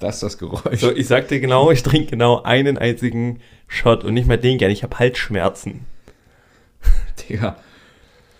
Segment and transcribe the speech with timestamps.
[0.00, 0.80] Das ist das Geräusch.
[0.80, 4.58] So, ich sag dir genau, ich trinke genau einen einzigen Shot und nicht mal den
[4.58, 4.72] gerne.
[4.72, 5.84] Ich habe Halsschmerzen.
[7.28, 7.56] Digga.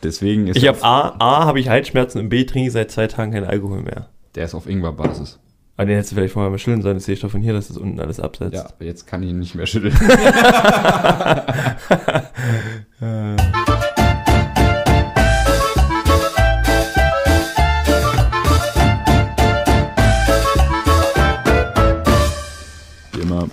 [0.03, 3.07] Deswegen ist Ich habe A, A habe ich Halsschmerzen und B trinke ich seit zwei
[3.07, 4.09] Tagen keinen Alkohol mehr.
[4.35, 5.39] Der ist auf Ingwer-Basis.
[5.77, 6.97] Aber den hättest du vielleicht vorher mal schütteln sollen.
[6.97, 8.55] Das sehe ich doch von hier, dass das unten alles absetzt.
[8.55, 9.95] Ja, jetzt kann ich ihn nicht mehr schütteln.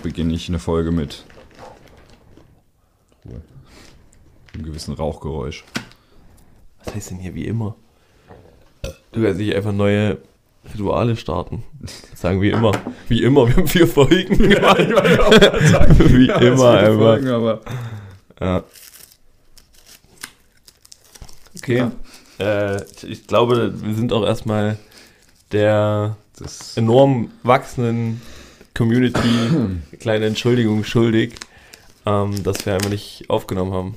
[0.08, 1.22] beginne ich eine Folge mit
[3.26, 3.42] Ruhe.
[4.54, 5.64] einem gewissen Rauchgeräusch.
[6.82, 7.76] Was heißt denn hier wie immer?
[9.12, 10.16] Du kannst nicht einfach neue
[10.72, 11.62] Rituale starten.
[12.14, 12.72] Sagen wie immer.
[13.08, 14.78] Wie immer, wir haben vier Folgen gemacht.
[14.78, 16.96] wie Ja, immer einfach.
[16.96, 17.60] Folgen, aber
[18.40, 18.64] Ja.
[21.54, 21.86] Okay.
[22.40, 24.78] Äh, ich- ich glaube, wir sind auch erstmal
[25.52, 28.22] der das enorm wachsenden
[28.78, 29.18] Community
[29.50, 31.34] eine kleine Entschuldigung schuldig,
[32.06, 33.94] ähm, dass wir einfach nicht aufgenommen haben.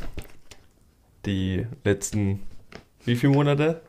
[1.27, 2.39] Die letzten,
[3.05, 3.81] wie viele Monate?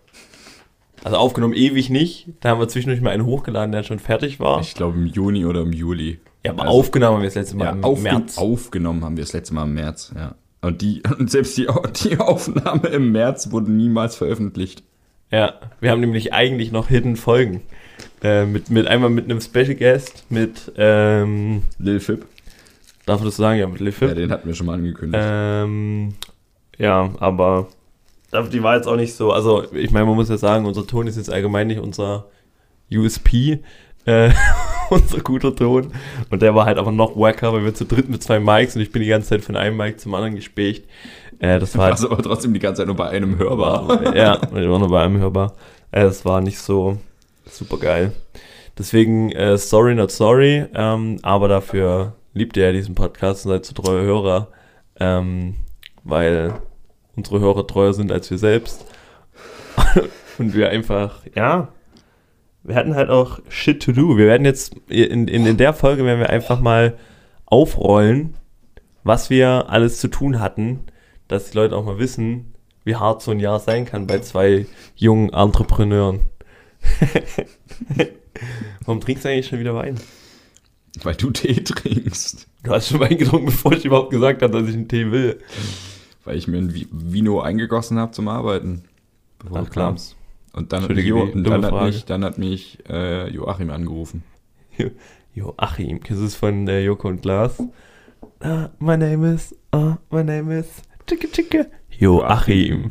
[1.02, 2.28] Also aufgenommen ewig nicht.
[2.40, 4.60] Da haben wir zwischendurch mal einen hochgeladen, der schon fertig war.
[4.60, 6.20] ich glaube im Juni oder im Juli.
[6.44, 8.36] ja, aber also- aufgenommen haben wir das letzte Mal Ja, im aufge März.
[8.36, 10.34] aufgenommen haben wir das letzte Mal im März, ja.
[10.60, 11.66] Und, die, und selbst die,
[12.04, 14.84] die Aufnahme im März wurde niemals veröffentlicht.
[15.30, 17.62] Ja, wir haben nämlich eigentlich noch Hidden Folgen.
[18.22, 22.24] Äh, mit, mit einmal mit einem Special Guest, mit, ähm, Lil Fib,
[23.04, 23.58] darf man das sagen?
[23.58, 24.08] Ja, mit Lil Fib.
[24.08, 25.22] ja, den hatten wir schon mal angekündigt.
[25.26, 26.14] Ähm,
[26.78, 27.66] ja, aber
[28.52, 29.32] die war jetzt auch nicht so.
[29.32, 32.26] Also, ich meine, man muss ja sagen, unser Ton ist jetzt allgemein nicht unser
[32.92, 33.58] USP,
[34.04, 34.30] äh,
[34.90, 35.92] unser guter Ton.
[36.30, 38.82] Und der war halt aber noch wacker, weil wir zu dritt mit zwei Mics und
[38.82, 40.84] ich bin die ganze Zeit von einem Mic zum anderen gespecht.
[41.40, 44.14] Äh, das war halt, aber trotzdem die ganze Zeit nur bei einem hörbar.
[44.16, 45.54] ja, ich war nur bei einem hörbar.
[45.90, 46.98] Äh, das war nicht so
[47.56, 48.12] super geil.
[48.78, 53.66] Deswegen, äh, sorry, not sorry, ähm, aber dafür liebt ihr ja diesen Podcast und seid
[53.66, 54.48] so treue Hörer,
[54.98, 55.56] ähm,
[56.04, 56.54] weil
[57.16, 58.86] unsere Hörer treuer sind als wir selbst.
[60.38, 61.68] und wir einfach, ja,
[62.62, 64.16] wir hatten halt auch shit to do.
[64.16, 66.96] Wir werden jetzt in, in, in der Folge werden wir einfach mal
[67.46, 68.34] aufrollen,
[69.04, 70.80] was wir alles zu tun hatten,
[71.28, 72.54] dass die Leute auch mal wissen,
[72.84, 74.66] wie hart so ein Jahr sein kann bei zwei
[74.96, 76.20] jungen Entrepreneuren.
[78.84, 79.98] Warum trinkst du eigentlich schon wieder Wein?
[81.02, 82.46] Weil du Tee trinkst.
[82.64, 85.38] Du hast schon Wein getrunken, bevor ich überhaupt gesagt habe, dass ich einen Tee will.
[86.24, 88.84] Weil ich mir ein Vi- Vino eingegossen habe zum Arbeiten.
[89.38, 89.86] Bevor Ach, du klar.
[89.88, 90.16] kamst.
[90.52, 94.22] Und dann hat, Entschuldige, Jo, dann hat mich, dann hat mich äh, Joachim angerufen.
[95.34, 97.62] Joachim, du es von äh, Joko und Glas?
[98.40, 100.66] Ah, my name is, ah, my name is,
[101.06, 101.70] tschicke, tschicke.
[101.98, 102.90] Joachim.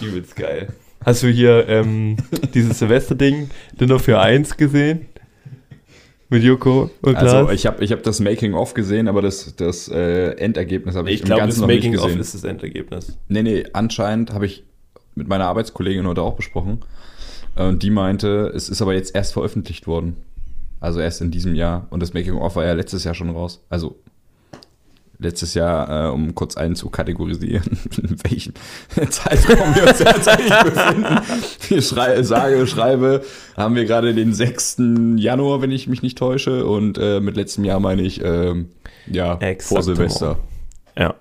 [0.00, 0.72] Übelst geil.
[1.04, 2.16] Hast du hier ähm,
[2.54, 3.50] dieses Silvester-Ding,
[3.80, 5.06] Dinner für eins gesehen?
[6.28, 7.34] Mit Joko und Glas?
[7.34, 11.16] Also ich habe ich hab das Making-of gesehen, aber das, das äh, Endergebnis habe ich,
[11.16, 12.20] ich im glaube, das Ganzen noch nicht Making-of gesehen.
[12.20, 13.18] ist das Endergebnis.
[13.28, 14.62] Nee, nee, anscheinend habe ich
[15.16, 16.80] mit meiner Arbeitskollegin heute auch besprochen.
[17.56, 20.16] Und die meinte, es ist aber jetzt erst veröffentlicht worden.
[20.78, 21.88] Also erst in diesem Jahr.
[21.90, 23.64] Und das Making-of war ja letztes Jahr schon raus.
[23.68, 23.98] Also
[25.20, 28.54] letztes Jahr, äh, um kurz einzukategorisieren, in welchem
[29.10, 31.20] Zeitraum wir uns tatsächlich befinden.
[31.68, 33.22] Ich schrei sage, schreibe,
[33.56, 34.78] haben wir gerade den 6.
[35.16, 36.66] Januar, wenn ich mich nicht täusche.
[36.66, 38.70] Und äh, mit letztem Jahr meine ich, ähm,
[39.06, 39.84] ja, vor Exakt.
[39.84, 40.38] Silvester.
[40.98, 41.14] Ja.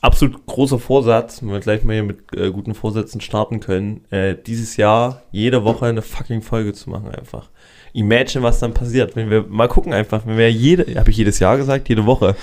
[0.00, 4.36] Absolut großer Vorsatz, wenn wir gleich mal hier mit äh, guten Vorsätzen starten können, äh,
[4.46, 7.48] dieses Jahr jede Woche eine fucking Folge zu machen einfach.
[7.94, 11.40] Imagine, was dann passiert, wenn wir mal gucken einfach, wenn wir jede, habe ich jedes
[11.40, 12.36] Jahr gesagt, jede Woche,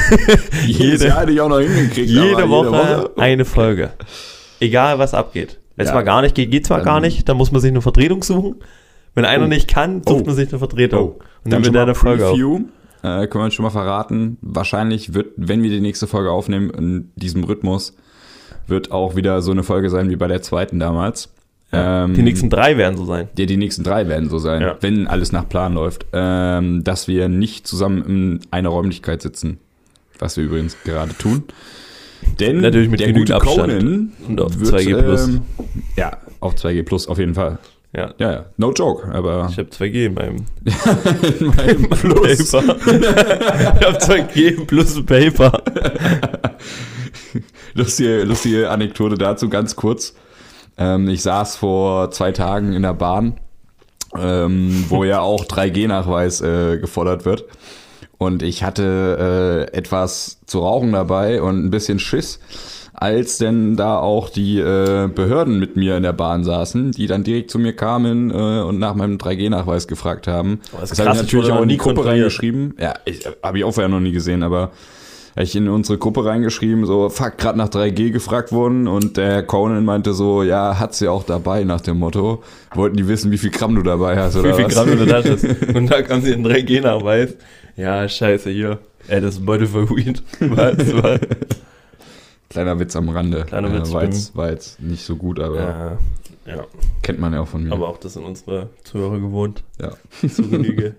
[0.66, 2.08] Jedes Jede- Jahr hätte ich auch noch hingekriegt.
[2.08, 3.90] jede, aber Woche, eine Folge.
[4.60, 5.58] Egal was abgeht.
[5.76, 5.96] Wenn es Ja.
[5.96, 8.56] mal gar nicht geht, geht zwar gar nicht, dann muss man sich eine Vertretung suchen.
[9.14, 9.48] Wenn einer Oh.
[9.48, 10.26] nicht kann, sucht Oh.
[10.26, 11.00] man sich eine Vertretung.
[11.00, 11.04] Oh.
[11.44, 12.38] Und Dann dann wird eine Folge auf.
[13.04, 14.38] Äh, können wir schon mal verraten.
[14.40, 17.94] Wahrscheinlich wird, wenn wir die nächste Folge aufnehmen, in diesem Rhythmus,
[18.66, 21.28] wird auch wieder so eine Folge sein wie bei der zweiten damals.
[21.70, 23.28] Ähm, Die nächsten drei werden so sein.
[23.36, 24.76] Ja, die nächsten drei werden so sein, Ja.
[24.80, 26.06] wenn alles nach Plan läuft.
[26.14, 29.58] Ähm, dass wir nicht zusammen in einer Räumlichkeit sitzen.
[30.18, 31.42] Was wir übrigens gerade tun.
[32.40, 33.72] Denn Natürlich mit der gute Abstand.
[33.82, 35.28] Conan Und auf wird, 2G plus.
[35.28, 35.40] Ähm,
[35.96, 37.58] ja, auf 2G plus auf jeden Fall.
[37.96, 38.12] Ja.
[38.18, 40.36] Ja, ja, no joke, aber Ich habe 2G in meinem
[41.40, 42.50] in meinem Plus.
[42.50, 42.76] Paper.
[42.86, 45.62] ich habe 2G plus Paper.
[47.74, 50.14] Lustige, lustige Anekdote dazu, ganz kurz.
[50.76, 53.38] Ähm, ich saß vor zwei Tagen in der Bahn,
[54.18, 57.44] ähm, wo ja auch 3G-Nachweis äh, gefordert wird.
[58.18, 62.40] Und ich hatte äh, etwas zu rauchen dabei und ein bisschen Schiss.
[62.94, 67.24] Als denn da auch die äh, Behörden mit mir in der Bahn saßen, die dann
[67.24, 70.60] direkt zu mir kamen äh, und nach meinem 3G-Nachweis gefragt haben.
[70.72, 72.74] Oh, das das habe ich natürlich auch in die Gruppe reingeschrieben.
[72.80, 74.70] Ja, ich, habe ich auch vorher noch nie gesehen, aber
[75.34, 79.26] hab ich in unsere Gruppe reingeschrieben, so, fuck, gerade nach 3G gefragt worden und der
[79.26, 82.44] Herr Conan meinte so, ja, hat's ja auch dabei nach dem Motto.
[82.72, 84.74] Wollten die wissen, wie viel Gramm du dabei hast oder Wie viel was?
[84.74, 85.44] Gramm du da hast.
[85.74, 87.34] Und da kam sie in 3G-Nachweis.
[87.76, 88.78] Ja, scheiße, hier.
[89.08, 90.22] Ey, das ist Beutel für Weed.
[90.40, 90.76] Was?
[91.02, 91.20] Was?
[92.54, 93.44] Kleiner Witz am Rande.
[93.46, 95.98] Kleiner Äh, Witz, War jetzt, war jetzt nicht so gut, aber
[96.46, 96.64] Ja, ja.
[97.02, 97.72] kennt man ja auch von mir.
[97.72, 99.64] Aber auch das sind unsere Zuhörer gewohnt.
[99.80, 99.90] ja.
[100.28, 100.94] Zu Genüge.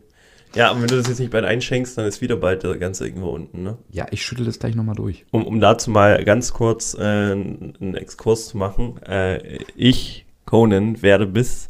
[0.54, 3.06] ja, und wenn du das jetzt nicht bald einschenkst, dann ist wieder bald der ganze
[3.07, 3.78] irgendwo unten, ne?
[3.90, 5.25] ja, ich schüttel das gleich nochmal durch.
[5.31, 9.01] Um, um dazu mal ganz kurz äh, einen Exkurs zu machen.
[9.04, 11.69] Äh, ich, Conan, werde bis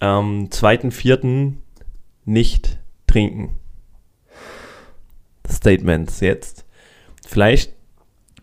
[0.00, 1.52] am 2.4.
[2.24, 3.58] nicht trinken.
[5.46, 6.64] Statements jetzt.
[7.26, 7.74] Vielleicht,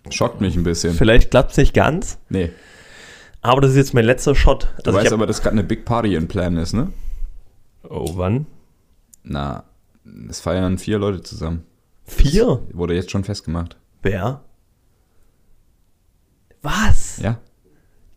[0.10, 0.94] Schockt mich ein bisschen.
[0.94, 2.52] vielleicht klappt es nicht ganz, Nee.
[3.42, 4.68] aber das ist jetzt mein letzter Shot.
[4.84, 6.92] Du Also weißt aber, dass gerade eine Big Party in Plan ist, ne?
[7.90, 8.46] oh, wann?
[9.24, 9.64] Na,
[10.30, 11.64] es feiern vier Leute zusammen.
[12.06, 12.62] Vier?
[12.74, 13.78] Wurde jetzt schon festgemacht.
[14.04, 14.42] Wer?
[16.62, 17.18] Was?
[17.22, 17.40] Ja?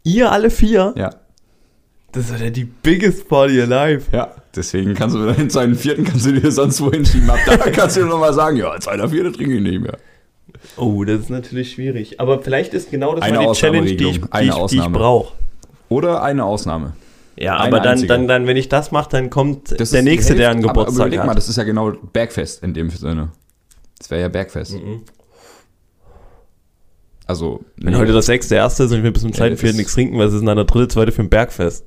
[0.02, 0.94] Ihr alle vier?
[0.96, 1.11] Ja.
[2.12, 4.05] Das ist ja die biggest party alive.
[4.12, 4.34] Ja.
[4.56, 7.29] Deswegen kannst du den zweiten, vierten kannst du dir sonst wohin schieben.
[7.31, 9.99] Ab da kannst du nochmal sagen, ja, zweiter, vierter trinke ich nicht mehr.
[10.76, 12.20] Oh, das ist natürlich schwierig.
[12.20, 14.88] Aber vielleicht ist genau das Eine mal die Challenge, die ich, die ich, die ich
[14.88, 15.34] brauche.
[15.88, 16.93] Oder eine Ausnahme.
[17.37, 18.08] Ja, Eine aber dann, einzige.
[18.08, 20.70] dann, dann, wenn ich das mache, dann kommt Das der ist Nächste, der einen Hälfte-
[20.70, 21.26] aber Geburtstag überleg hat.
[21.26, 23.31] mal, das ist ja genau Bergfest in dem Sinne.
[23.99, 24.72] Das wäre ja Bergfest.
[24.75, 25.02] Mhm.
[27.26, 27.99] Also, Wenn nee.
[27.99, 30.32] heute das sechste, erste ist und wir bis zum zweiten, vierten ist- nichts trinken, was
[30.32, 31.84] ist denn dann der dritte, zweite für ein Bergfest?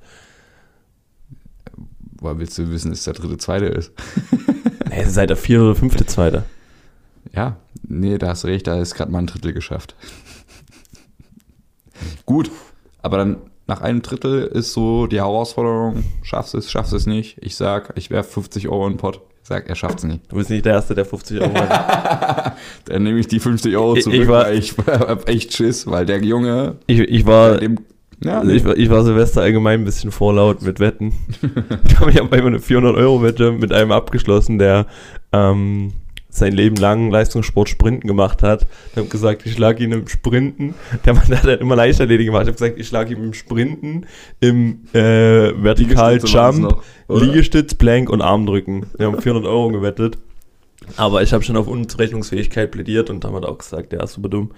[2.19, 3.91] Woher willst du wissen, dass es der dritte, zweite ist?
[4.89, 6.43] Nee, seid der vierte oder fünfte, zweite.
[7.35, 7.57] Ja,
[7.87, 9.95] nee, da hast du recht, da ist gerade mal ein Drittel geschafft.
[12.25, 12.49] Gut,
[13.01, 13.37] aber dann
[13.67, 17.37] nach einem Drittel ist so die Herausforderung, schaffst es, schaffst es nicht.
[17.41, 19.21] Ich sag, ich werf 50 Euro in den Pott.
[19.43, 20.31] Ich sag, er schafft es nicht.
[20.31, 22.57] Du bist nicht der Erste, der 50 Euro hat.
[22.85, 26.05] Dann nehme ich die 50 Euro Ich- zurück, ich war- ich hab echt Schiss, weil
[26.05, 27.57] der Junge, Ich, ich war...
[27.57, 27.77] dem,
[28.23, 31.13] ja, ich, war- ich war Silvester allgemein ein bisschen vorlaut mit Wetten.
[31.87, 34.85] ich habe einmal eine 400-Euro-Wette mit einem abgeschlossen, der
[35.31, 35.93] ähm,
[36.31, 38.65] sein Leben lang Leistungssport Sprinten gemacht hat.
[38.91, 40.73] Ich habe gesagt, ich schlage ihn im Sprinten.
[41.05, 42.43] Der Mann hat halt immer Leichtathletik gemacht.
[42.43, 44.07] Ich habe gesagt, ich schlage ihn im Sprinten,
[44.39, 46.83] im äh, Vertikal Jump, noch?
[47.09, 48.87] Liegestütz, Plank und Armdrücken.
[48.97, 50.17] Wir haben 400 Euro gewettet.
[50.97, 54.51] Aber ich habe schon auf Unzurechnungsfähigkeit plädiert und halt auch gesagt, der ist super dumm.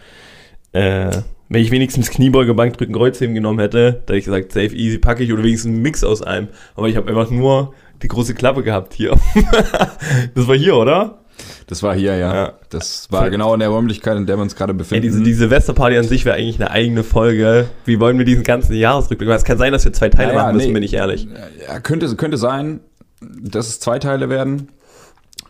[0.71, 1.11] Äh,
[1.49, 5.23] wenn ich wenigstens Kniebeuge, Bankdrücken, Kreuzheben genommen hätte, da hätte ich gesagt, safe, easy, packe
[5.23, 6.47] ich oder wenigstens einen Mix aus allem.
[6.75, 9.15] Aber ich habe einfach nur die große Klappe gehabt hier.
[10.35, 11.22] das war hier, oder?
[11.67, 12.33] Das war hier, ja.
[12.33, 12.53] Ja.
[12.69, 15.01] Das war genau in der Räumlichkeit, in der wir uns gerade Ey, befinden.
[15.03, 17.67] diese, diese Silvesterparty an sich wäre eigentlich eine eigene Folge.
[17.85, 19.37] Wie wollen wir diesen ganzen Jahresrückblick machen?
[19.37, 20.73] Es kann sein, dass wir zwei Teile Ja, ja, machen müssen, nee.
[20.73, 21.27] bin ich ehrlich.
[21.67, 22.79] Ja, könnte, könnte sein,
[23.21, 24.69] dass es zwei Teile werden.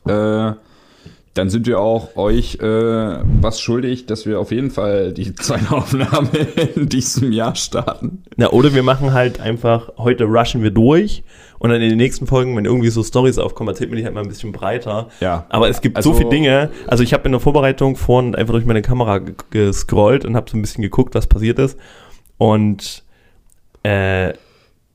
[0.07, 0.51] Äh,
[1.33, 5.71] dann sind wir auch euch äh, was schuldig, dass wir auf jeden Fall die zweite
[5.75, 6.30] Aufnahme
[6.75, 8.24] in diesem Jahr starten.
[8.38, 11.24] Na, oder wir machen halt einfach, heute rushen wir durch
[11.59, 14.13] und dann in den nächsten Folgen, wenn irgendwie so Stories aufkommen, erzählt mir die halt
[14.13, 15.07] mal ein bisschen breiter.
[15.21, 15.45] Ja.
[15.50, 16.69] Aber es gibt Also- so viele Dinge.
[16.88, 20.50] Also ich habe in der Vorbereitung vorhin einfach durch meine Kamera ge- gescrollt und habe
[20.51, 21.79] so ein bisschen geguckt, was passiert ist.
[22.38, 23.03] Und
[23.83, 24.33] äh,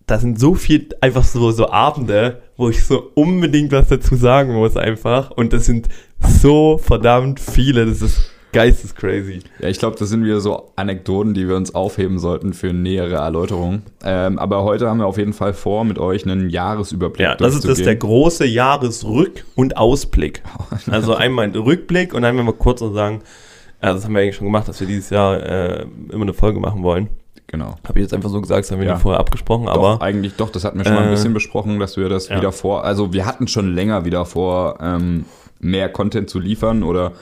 [0.06, 4.52] da sind so viel einfach so, so Abende, wo ich so unbedingt was dazu sagen
[4.52, 5.30] muss einfach.
[5.30, 5.88] Und das sind
[6.18, 7.86] so verdammt viele.
[7.86, 9.40] Das ist geistescrazy.
[9.60, 13.16] Ja, ich glaube, das sind wieder so Anekdoten, die wir uns aufheben sollten für nähere
[13.16, 13.82] Erläuterung.
[14.04, 17.54] Ähm, aber heute haben wir auf jeden Fall vor, mit euch einen Jahresüberblick Ja, das
[17.54, 20.42] ist das der große Jahresrück- und Ausblick.
[20.90, 23.20] Also einmal ein Rückblick und dann werden wir kurz sagen,
[23.82, 26.58] ja, das haben wir eigentlich schon gemacht, dass wir dieses Jahr äh, immer eine Folge
[26.58, 27.08] machen wollen.
[27.46, 27.76] Genau.
[27.86, 28.94] Habe ich jetzt einfach so gesagt, das haben wir Ja.
[28.94, 31.34] nicht vorher abgesprochen, Aber aber eigentlich doch, das hatten wir schon mal ein Äh, bisschen
[31.34, 32.36] besprochen, dass wir das ja.
[32.36, 35.24] wieder vor, also wir hatten schon länger wieder vor, ähm,
[35.60, 37.12] mehr Content zu liefern oder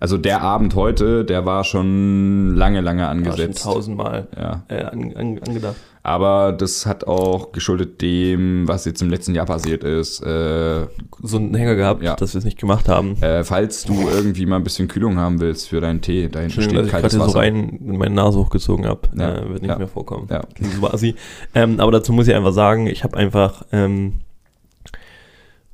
[0.00, 3.62] also der Abend heute, der war schon lange, lange war schon angesetzt.
[3.62, 4.62] tausendmal Ja.
[4.68, 5.76] äh, an, an, angedacht.
[6.04, 10.20] Aber das hat auch geschuldet dem, was jetzt im letzten Jahr passiert ist.
[10.20, 10.86] Äh,
[11.22, 12.16] So einen Hänger gehabt, Ja.
[12.16, 13.22] dass wir es nicht gemacht haben.
[13.22, 16.58] äh, falls du irgendwie mal ein bisschen Kühlung haben willst für deinen Tee, da hinten
[16.58, 17.38] Entschuldigung, dass steht ich gerade kaltes so Wasser.
[17.38, 19.00] rein in meine Nase hochgezogen habe.
[19.16, 19.30] Ja.
[19.36, 19.78] Äh, wird nicht Ja.
[19.78, 20.26] mehr vorkommen.
[20.28, 20.40] Ja.
[20.56, 21.14] Klingt super assi.
[21.54, 24.14] Ähm, aber dazu muss ich einfach sagen, ich habe einfach, ähm,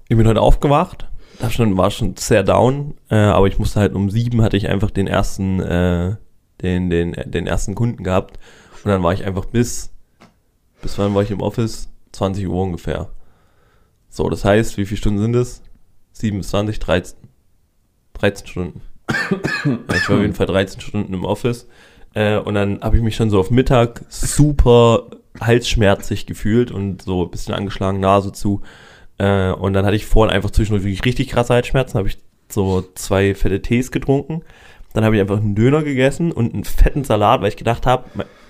[0.09, 1.07] ich bin heute aufgewacht,
[1.43, 4.69] hab schon, war schon sehr down, äh, aber ich musste halt um sieben hatte ich
[4.69, 6.17] einfach den ersten, äh,
[6.63, 8.39] den, den, den ersten Kunden gehabt
[8.85, 9.91] und dann war ich einfach bis,
[10.83, 11.89] bis wann war ich im Office?
[12.13, 13.11] 20 Uhr ungefähr.
[14.09, 15.63] So, das heißt, wie viele Stunden sind es?
[16.13, 17.19] 7 bis 20, 13.
[18.15, 18.81] 13 Stunden.
[19.09, 21.69] ich war auf jeden Fall 13 Stunden im Office.
[22.15, 27.25] Äh, und dann habe ich mich schon so auf Mittag super halsschmerzig gefühlt und so
[27.25, 28.63] ein bisschen angeschlagen, Nase zu.
[29.19, 32.19] Äh, und dann hatte ich vorhin einfach zwischendurch wirklich richtig krasse Halsschmerzen, habe ich
[32.49, 34.43] so zwei fette Tees getrunken.
[34.99, 38.03] Dann habe ich einfach einen Döner gegessen und einen fetten Salat, weil ich gedacht habe,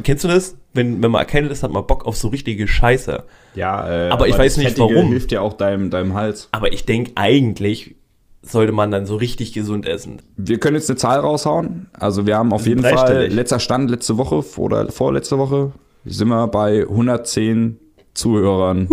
[0.02, 0.57] kennst du das?
[0.73, 3.25] Wenn, wenn man erkennt ist, hat man Bock auf so richtige Scheiße.
[3.55, 5.11] Ja, äh, Aber ich weiß nicht, Fettige warum.
[5.11, 6.49] hilft ja auch deinem, deinem Hals.
[6.52, 7.97] Aber ich denke, eigentlich
[8.40, 10.23] sollte man dann so richtig gesund essen.
[10.38, 11.88] Wir können jetzt eine Zahl raushauen.
[11.93, 15.73] Also wir haben auf jeden Fall, letzter Stand letzte Woche oder vorletzte Woche,
[16.07, 17.78] sind wir bei 110
[18.14, 18.88] Zuhörern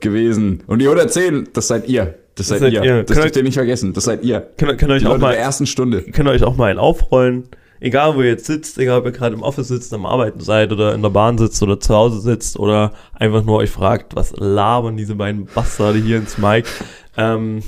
[0.00, 0.62] gewesen.
[0.66, 2.14] Und die 110, das seid ihr.
[2.34, 2.82] Das seid, seid ihr.
[2.82, 3.02] ihr.
[3.02, 3.92] Das Könnt dürft ihr nicht vergessen.
[3.92, 4.40] Das seid ihr.
[4.56, 6.02] Könnt, könnt euch auch mal der ersten Stunde.
[6.02, 7.48] könnt ihr euch auch mal einen aufrollen.
[7.80, 10.70] Egal, wo ihr jetzt sitzt, egal, ob ihr gerade im Office sitzt, am Arbeiten seid
[10.70, 14.32] oder in der Bahn sitzt oder zu Hause sitzt oder einfach nur euch fragt, was
[14.36, 16.68] labern diese beiden Bastarde hier ins Mic.
[17.16, 17.64] Ähm,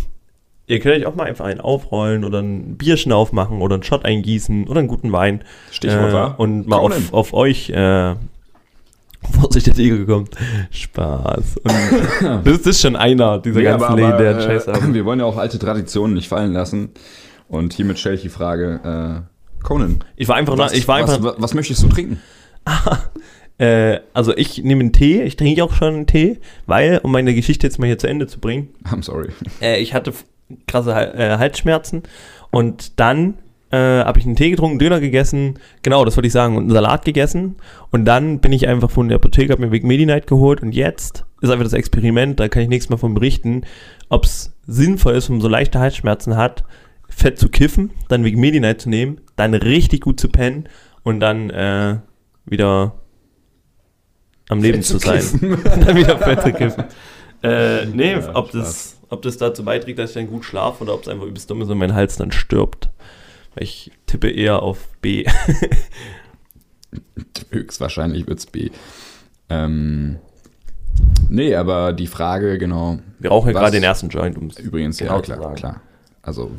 [0.69, 4.05] ihr könnt euch auch mal einfach einen aufrollen oder ein Bierchen aufmachen oder einen Shot
[4.05, 5.43] eingießen oder einen guten Wein.
[5.73, 6.41] Stichwort, äh?
[6.41, 8.15] Und mal auf, auf euch, äh,
[9.33, 10.35] Vorsicht, der Tiger kommt.
[10.71, 11.57] Spaß.
[11.63, 14.73] Und das ist schon einer dieser Ja, ganzen aber, legendären äh, Scheiße.
[14.95, 16.91] Wir wollen ja auch alte Traditionen nicht fallen lassen.
[17.49, 21.23] Und hiermit stelle ich die Frage, äh, Conan, Ich war einfach, was, ich war einfach,
[21.23, 22.21] was, was möchtest du trinken?
[23.57, 27.37] Äh, also ich nehme einen Tee, ich trinke auch schon einen Tee, weil, um meine
[27.37, 29.29] Geschichte jetzt mal hier zu Ende zu bringen, I'm sorry.
[29.63, 30.13] äh, ich hatte
[30.67, 32.03] krasse äh, Halsschmerzen
[32.51, 33.35] und dann
[33.75, 36.73] äh, habe ich einen Tee getrunken, Döner gegessen, genau, das wollte ich sagen, und einen
[36.73, 37.57] Salat gegessen
[37.91, 41.25] und dann bin ich einfach von der Apotheke, habe mir Weg Medi-Night geholt und jetzt
[41.41, 43.63] ist einfach das Experiment, da kann ich nächstes Mal von berichten,
[44.09, 46.65] ob es sinnvoll ist, wenn man so leichte Halsschmerzen hat,
[47.09, 50.69] fett zu kiffen, dann Weg Medi-Night zu nehmen, dann richtig gut zu pennen
[51.03, 51.99] und dann äh,
[52.47, 52.95] wieder
[54.49, 55.59] am Leben zu zu sein.
[55.65, 56.85] dann wieder fett zu kiffen.
[57.43, 60.95] Äh, nee, Ja, ob, das, ob das dazu beiträgt, dass ich dann gut schlafe oder
[60.95, 62.89] ob es einfach übelst dumm ist und mein Hals dann stirbt.
[63.57, 65.25] Ich tippe eher auf B.
[67.51, 68.71] Höchstwahrscheinlich wird's B.
[69.49, 70.19] Ähm,
[71.29, 72.99] nee, aber die Frage, genau.
[73.19, 74.37] Wir rauchen ja gerade den ersten Joint.
[74.37, 75.81] Um's Übrigens, genau ja, klar, klar.
[76.23, 76.51] Also,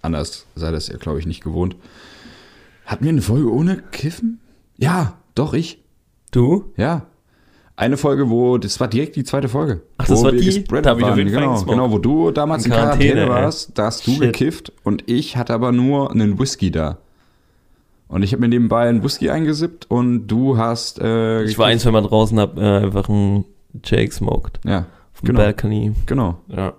[0.00, 1.76] anders sei das ja, glaube ich, nicht gewohnt.
[2.86, 4.40] Hatten wir eine Folge ohne Kiffen?
[4.76, 5.82] Ja, doch, ich.
[6.30, 6.72] Du?
[6.76, 7.06] Ja.
[7.78, 9.82] Eine Folge, wo, das war direkt die zweite Folge.
[9.98, 10.64] Ach, das wo war wir die?
[10.64, 11.16] Da hab ich waren.
[11.26, 14.20] genau, genau, wo du damals In in Quarantäne, Quarantäne, warst, da hast du Shit.
[14.20, 16.98] gekifft und ich hatte aber nur einen Whisky da.
[18.08, 20.98] Und ich habe mir nebenbei einen Whisky eingesippt und du hast.
[21.00, 23.44] Äh, Ich war ein, zwei Mal draußen, hab äh, einfach einen
[23.84, 24.58] Jake smoked.
[24.64, 25.38] Ja, Auf dem genau.
[25.40, 25.92] Balkony.
[26.06, 26.38] genau.
[26.48, 26.72] Ja.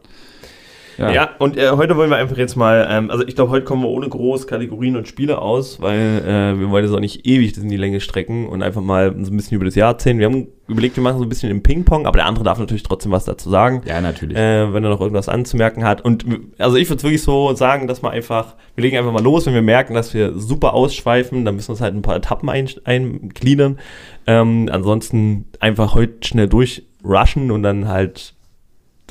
[0.99, 1.11] Ja.
[1.11, 3.83] Ja, und äh, heute wollen wir einfach jetzt mal, ähm, also ich glaube, heute kommen
[3.83, 7.53] wir ohne groß Kategorien und Spiele aus, weil äh, wir wollen jetzt auch nicht ewig
[7.53, 10.19] das in die Länge strecken und einfach mal so ein bisschen über das Jahr erzählen.
[10.19, 12.83] Wir haben überlegt, wir machen so ein bisschen im Ping-Pong, aber der andere darf natürlich
[12.83, 14.37] trotzdem was dazu sagen, Ja, natürlich.
[14.37, 16.01] äh, wenn er noch irgendwas anzumerken hat.
[16.03, 16.25] Und
[16.57, 19.53] also ich würde wirklich so sagen, dass wir einfach, wir legen einfach mal los, wenn
[19.53, 22.67] wir merken, dass wir super ausschweifen, dann müssen wir uns halt ein paar Etappen ein,
[22.83, 23.79] eingliedern.
[24.27, 28.33] Ähm, ansonsten einfach heute schnell durchrushen und dann halt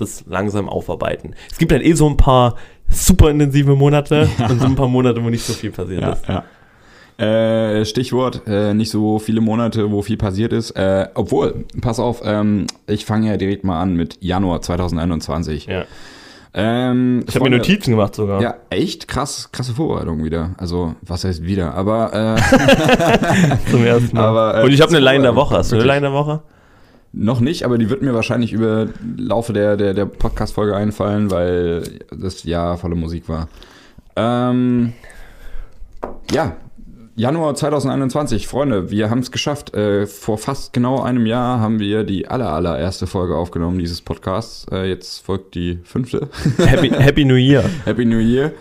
[0.00, 1.34] das langsam aufarbeiten.
[1.50, 2.54] Es gibt halt eh so ein paar
[2.88, 6.24] super intensive Monate und so ein paar Monate, wo nicht so viel passiert Ja, ist.
[6.28, 6.44] ja.
[7.18, 10.70] Äh, Stichwort, äh, nicht so viele Monate, wo viel passiert ist.
[10.72, 15.66] Äh, obwohl, pass auf, ähm, ich fange ja direkt mal an mit Januar 2021.
[15.66, 15.84] Ja.
[16.54, 18.40] Ähm, Ich habe mir Notizen gemacht sogar.
[18.40, 20.54] Ja, echt krass, krasse Vorbereitung wieder.
[20.58, 21.74] Also, was heißt wieder?
[21.74, 24.24] Aber, äh, Zum ersten Mal.
[24.24, 25.56] Aber, äh, und ich habe eine Line der Woche.
[25.56, 25.84] Hast du eine.
[25.84, 26.40] Line der Woche?
[27.12, 31.82] Noch nicht, aber die wird mir wahrscheinlich über Laufe der, der, der Podcast-Folge einfallen, weil
[32.10, 33.48] das Jahr volle Musik war.
[34.16, 34.92] Ähm,
[36.32, 36.56] ja,
[37.18, 39.74] Januar 2021, Freunde, wir haben es geschafft.
[39.74, 44.66] Äh, vor fast genau einem Jahr haben wir die aller, allererste Folge aufgenommen dieses Podcasts.
[44.70, 46.28] Äh, jetzt folgt die fünfte.
[46.58, 47.64] Happy, Happy New Year.
[47.84, 48.52] Happy New Year.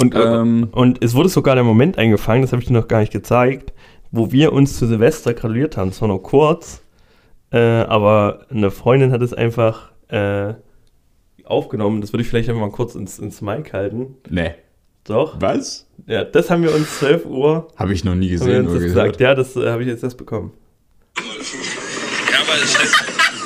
[0.00, 2.86] Und, äh, Ähm, und es wurde sogar der Moment eingefangen, das habe ich dir noch
[2.86, 3.72] gar nicht gezeigt,
[4.12, 5.90] wo wir uns zu Silvester gratuliert haben.
[5.90, 6.82] Zwar nur kurz,
[7.50, 10.54] äh, aber eine Freundin hat es einfach äh,
[11.44, 12.00] aufgenommen.
[12.00, 14.16] Das würde ich vielleicht einfach mal kurz ins, ins Mic halten.
[14.28, 14.54] nee.
[15.04, 15.40] Doch.
[15.40, 15.86] Was?
[16.06, 18.76] Ja, das haben wir uns 12 Uhr Habe ich noch nie haben wir gesehen uns
[18.76, 19.20] oder gesagt.
[19.20, 20.52] Ja, das äh, habe ich jetzt erst bekommen.
[21.16, 21.22] Ja,
[22.40, 22.94] aber das heißt,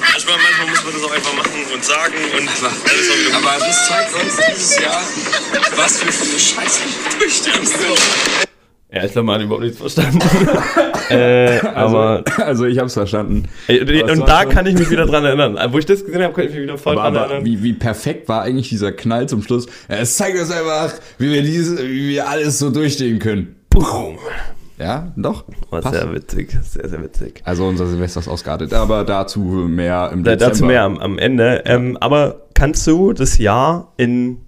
[0.01, 3.37] manchmal, manchmal muss man das auch einfach machen und sagen und ist auch wieder.
[3.37, 5.03] Aber das zeigt uns dieses Jahr,
[5.77, 6.83] was wir für eine Scheiße
[7.21, 8.49] durchstehen.
[8.95, 10.19] Ja, ich glaube, man hat überhaupt nichts verstanden.
[11.11, 13.49] äh, aber Also, ich habe es verstanden.
[13.67, 15.59] ey, und da kann ich mich wieder dran erinnern.
[15.73, 17.45] Wo ich das gesehen habe, kann ich mich wieder voll Aber, dran aber erinnern.
[17.47, 19.67] wie, wie perfekt war eigentlich dieser Knall zum Schluss?
[19.89, 23.57] Es zeigt uns einfach, wie wir, diese, wie wir alles so durchstehen können.
[23.71, 24.19] Boom.
[24.79, 25.45] Ja, doch.
[25.71, 25.95] War Passt.
[25.95, 27.41] sehr witzig, sehr, sehr witzig.
[27.45, 30.47] Also unser Silvester ist ausgeartet, aber dazu mehr im Dezember.
[30.51, 31.63] dazu mehr am, am Ende.
[31.67, 34.39] Ähm, aber kannst du das Jahr in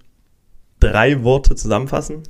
[0.80, 2.24] drei Worte zusammenfassen?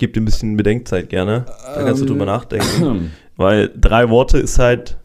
[0.00, 1.46] Gebe dir ein bisschen Bedenkzeit gerne.
[1.76, 2.10] Da kannst du Ähm.
[2.10, 3.12] drüber nachdenken.
[3.36, 4.96] Weil drei Worte ist halt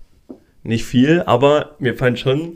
[0.64, 2.54] nicht viel, aber mir fallen schon,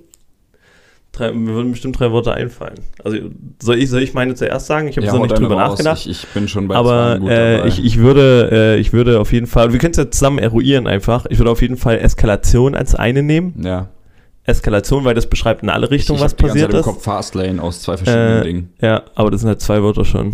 [1.11, 2.79] drei, mir würden bestimmt drei Worte einfallen.
[3.03, 3.17] Also
[3.61, 4.87] soll ich, soll ich meine zuerst sagen?
[4.87, 5.71] Ich habe Ja, so nicht drüber raus.
[5.73, 5.99] nachgedacht.
[6.05, 9.47] Ich, ich bin schon bei aber äh, ich, ich, würde, äh, ich würde auf jeden
[9.47, 11.25] Fall, wir können es ja zusammen eruieren einfach.
[11.29, 13.53] Ich würde auf jeden Fall Eskalation als eine nehmen.
[13.63, 13.89] ja.
[14.45, 16.77] Eskalation, weil das beschreibt in alle Richtungen, ich was passiert ist.
[16.79, 18.73] im Kopf Fastlane aus zwei verschiedenen Äh, Dingen.
[18.81, 20.33] ja, aber das sind halt zwei Wörter schon.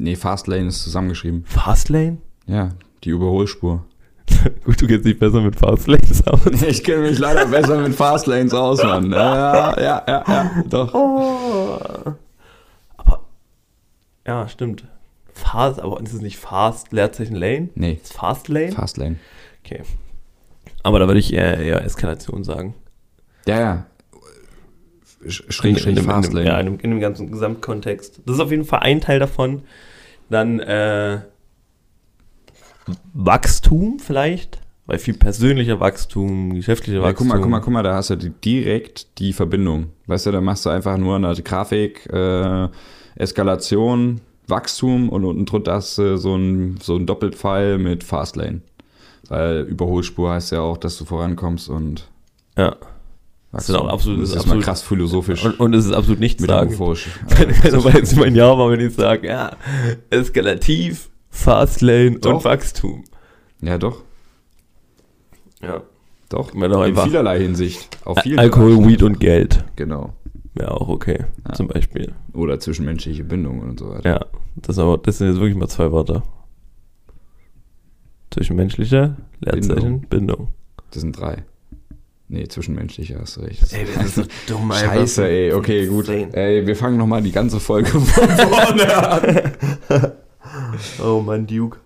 [0.00, 1.44] Nee, Fastlane ist zusammengeschrieben.
[1.46, 2.18] Fastlane?
[2.46, 2.70] Ja,
[3.04, 3.84] die Überholspur.
[4.64, 6.40] Gut, du kennst dich besser mit Fastlanes aus.
[6.68, 9.10] Ich kenne mich leider besser mit Fastlanes aus, Mann.
[9.10, 10.94] Ja, ja, ja, ja, doch.
[10.94, 12.12] Oh.
[12.96, 13.20] Aber,
[14.26, 14.84] ja, stimmt.
[15.32, 17.70] Fast, aber ist es nicht Fast, Leerzeichen Lane?
[17.74, 18.72] Nee, Ist Fast Lane?
[18.72, 19.16] Fastlane.
[19.64, 19.82] Okay.
[20.82, 22.74] Aber da würde ich eher, eher Eskalation sagen.
[23.46, 23.86] Ja, ja.
[25.26, 26.46] Sch- Schräg, schräg Fastlane.
[26.46, 28.20] ja, in, dem, in dem ganzen Gesamtkontext.
[28.26, 29.62] Das ist auf jeden Fall ein Teil davon.
[30.30, 31.20] Dann äh,
[33.14, 37.28] Wachstum vielleicht, weil viel persönlicher Wachstum, geschäftlicher Ja, guck Wachstum.
[37.28, 39.90] mal, guck mal, guck mal, da hast du direkt die Verbindung.
[40.06, 42.68] Weißt du, da machst du einfach nur eine Grafik, äh,
[43.16, 48.62] Eskalation, Wachstum und unten drunter hast du so ein, so ein Doppelpfeil mit Fastlane.
[49.28, 52.08] Weil Überholspur heißt ja auch, dass du vorankommst und
[52.56, 52.76] Ja.
[53.50, 53.76] Wachstum.
[53.76, 55.44] auch absolut- das ist das ist absolut- krass philosophisch.
[55.44, 56.66] Und, und es ist absolut nichts sagen.
[56.70, 57.08] metaphorisch.
[57.28, 59.56] Keiner weiß mein Jahr war, wenn ich sage, ja,
[60.10, 62.34] eskalativ, Fastlane Doch.
[62.36, 63.04] und Wachstum.
[63.62, 64.02] Ja, doch.
[65.62, 65.82] Ja.
[66.28, 66.52] Doch.
[66.54, 67.88] In vielerlei Hinsicht.
[68.04, 68.86] Auf vielen Alkohol.
[68.86, 69.64] Weed und Geld.
[69.76, 70.12] Genau.
[70.54, 71.24] Wäre auch okay,
[71.54, 72.12] zum Beispiel.
[72.34, 74.08] Oder zwischenmenschliche Bindungen und so weiter.
[74.08, 74.26] Ja,
[74.56, 76.22] das, ist aber, das sind jetzt wirklich mal zwei Wörter.
[78.30, 80.48] Zwischenmenschliche, Leerzeichen, Bindung.
[80.90, 81.44] Das sind drei.
[82.30, 83.62] Nee, zwischenmenschliche hast du recht.
[83.62, 85.52] Das das ist so dumm, Scheiße, ey.
[85.54, 86.08] Okay, gut.
[86.08, 89.42] Ey, wir fangen nochmal die ganze Folge von vorne an.
[91.02, 91.78] Oh Mann, Duke.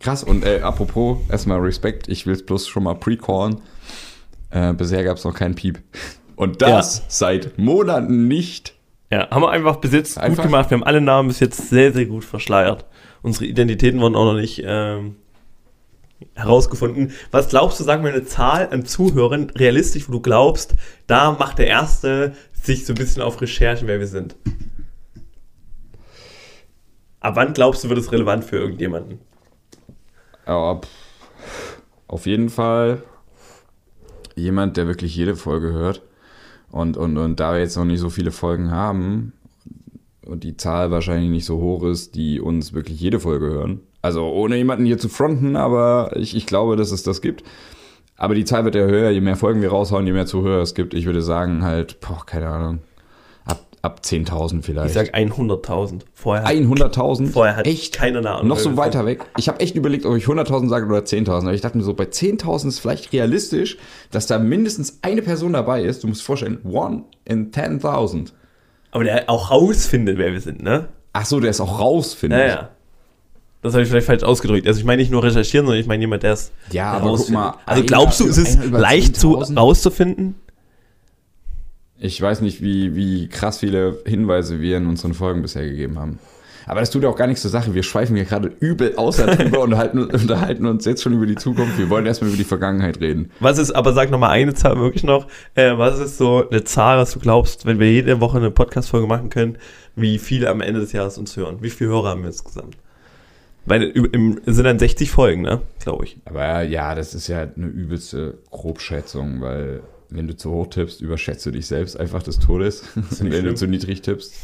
[0.00, 0.22] Krass.
[0.22, 2.08] Und äh, apropos, erstmal Respekt.
[2.08, 3.60] Ich will es bloß schon mal pre-callen.
[4.50, 5.80] Äh, bisher gab es noch keinen Piep.
[6.36, 7.04] Und das Ja.
[7.08, 8.74] seit Monaten nicht.
[9.10, 10.70] Ja, haben wir einfach bis jetzt Einfach- gut gemacht.
[10.70, 12.84] Wir haben alle Namen bis jetzt sehr, sehr gut verschleiert.
[13.22, 15.16] Unsere Identitäten wurden auch noch nicht ähm,
[16.34, 17.12] herausgefunden.
[17.30, 20.74] Was glaubst du, sagen wir eine Zahl an Zuhörern, realistisch, wo du glaubst,
[21.06, 24.36] da macht der Erste sich so ein bisschen auf Recherche, wer wir sind?
[27.20, 29.18] Ab wann glaubst du, wird es relevant für irgendjemanden?
[30.46, 30.80] Ja,
[32.06, 33.02] auf jeden Fall
[34.34, 36.02] jemand, der wirklich jede Folge hört.
[36.70, 39.32] Und, und, und da wir jetzt noch nicht so viele Folgen haben
[40.24, 43.80] und die Zahl wahrscheinlich nicht so hoch ist, die uns wirklich jede Folge hören.
[44.08, 47.42] Also ohne jemanden hier zu fronten, aber ich, ich glaube, dass es das gibt.
[48.16, 50.74] Aber die Zahl wird ja höher, je mehr Folgen wir raushauen, je mehr Zuhörer es
[50.74, 50.94] gibt.
[50.94, 52.78] Ich würde sagen halt, boah, keine Ahnung,
[53.44, 54.88] ab, ab 10.000 vielleicht.
[54.88, 56.00] Ich sag 100.000.
[56.14, 57.26] Vorher, 100.000?
[57.28, 57.94] vorher hat Echt?
[57.94, 58.48] keiner eine Ahnung.
[58.48, 59.26] Noch so weiter weg.
[59.36, 61.40] Ich habe echt überlegt, ob ich 100.000 sage oder 10.000.
[61.42, 63.76] Aber ich dachte mir so, bei 10.000 ist vielleicht realistisch,
[64.10, 66.02] dass da mindestens eine Person dabei ist.
[66.02, 68.32] Du musst dir vorstellen, one in 10.000.
[68.90, 70.88] Aber der auch rausfindet, wer wir sind, ne?
[71.12, 72.52] Ach so, der ist auch raus, finde Ja, ich.
[72.52, 72.68] ja.
[73.62, 74.66] Das habe ich vielleicht falsch ausgedrückt.
[74.66, 77.28] Also ich meine nicht nur recherchieren, sondern ich meine jemand, der es Ja, aber guck
[77.30, 79.56] mal, Also glaubst du, ist es über leicht zu 10.000?
[79.58, 80.34] rauszufinden?
[82.00, 86.20] Ich weiß nicht, wie, wie krass viele Hinweise wir in unseren Folgen bisher gegeben haben.
[86.66, 87.74] Aber das tut ja auch gar nichts zur Sache.
[87.74, 91.34] Wir schweifen hier gerade übel außer drüber und halten, unterhalten uns jetzt schon über die
[91.34, 91.78] Zukunft.
[91.78, 93.32] Wir wollen erstmal über die Vergangenheit reden.
[93.40, 95.26] Was ist, aber sag nochmal eine Zahl wirklich noch.
[95.54, 99.06] Äh, was ist so eine Zahl, was du glaubst, wenn wir jede Woche eine Podcast-Folge
[99.08, 99.56] machen können,
[99.96, 101.56] wie viele am Ende des Jahres uns hören?
[101.62, 102.76] Wie viele Hörer haben wir insgesamt?
[103.68, 105.60] Weil im, sind dann 60 Folgen, ne?
[105.80, 106.16] Glaube ich.
[106.24, 111.44] Aber ja, das ist ja eine übelste Grobschätzung, weil wenn du zu hoch tippst, überschätzt
[111.46, 112.82] du dich selbst einfach des Todes.
[112.94, 113.56] Und wenn du schlimm.
[113.56, 114.34] zu niedrig tippst,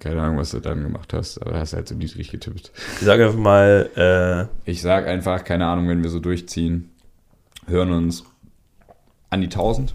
[0.00, 2.72] keine Ahnung, was du dann gemacht hast, aber hast halt zu niedrig getippt.
[3.00, 6.90] Ich sage einfach mal, äh, Ich sag einfach, keine Ahnung, wenn wir so durchziehen,
[7.66, 8.24] hören uns
[9.30, 9.94] an die 1000.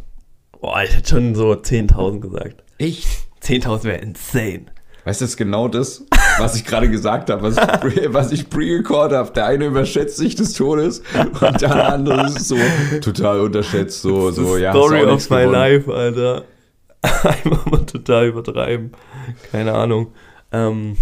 [0.59, 2.63] boah, ich hätte schon so 10.000 gesagt.
[2.77, 3.07] Echt?
[3.43, 4.65] 10.000 wäre insane.
[5.03, 6.05] Weißt du, das ist genau das,
[6.41, 9.31] was ich gerade gesagt habe, was ich, was ich pre-record habe.
[9.31, 11.01] Der eine überschätzt sich des Todes
[11.39, 12.57] und der andere ist so
[13.01, 14.01] total unterschätzt.
[14.01, 15.51] So, so, ja, Story of my gewonnen.
[15.53, 16.43] life, Alter.
[17.01, 18.91] Einfach mal total übertreiben.
[19.51, 20.13] Keine Ahnung.
[20.51, 20.97] Ähm,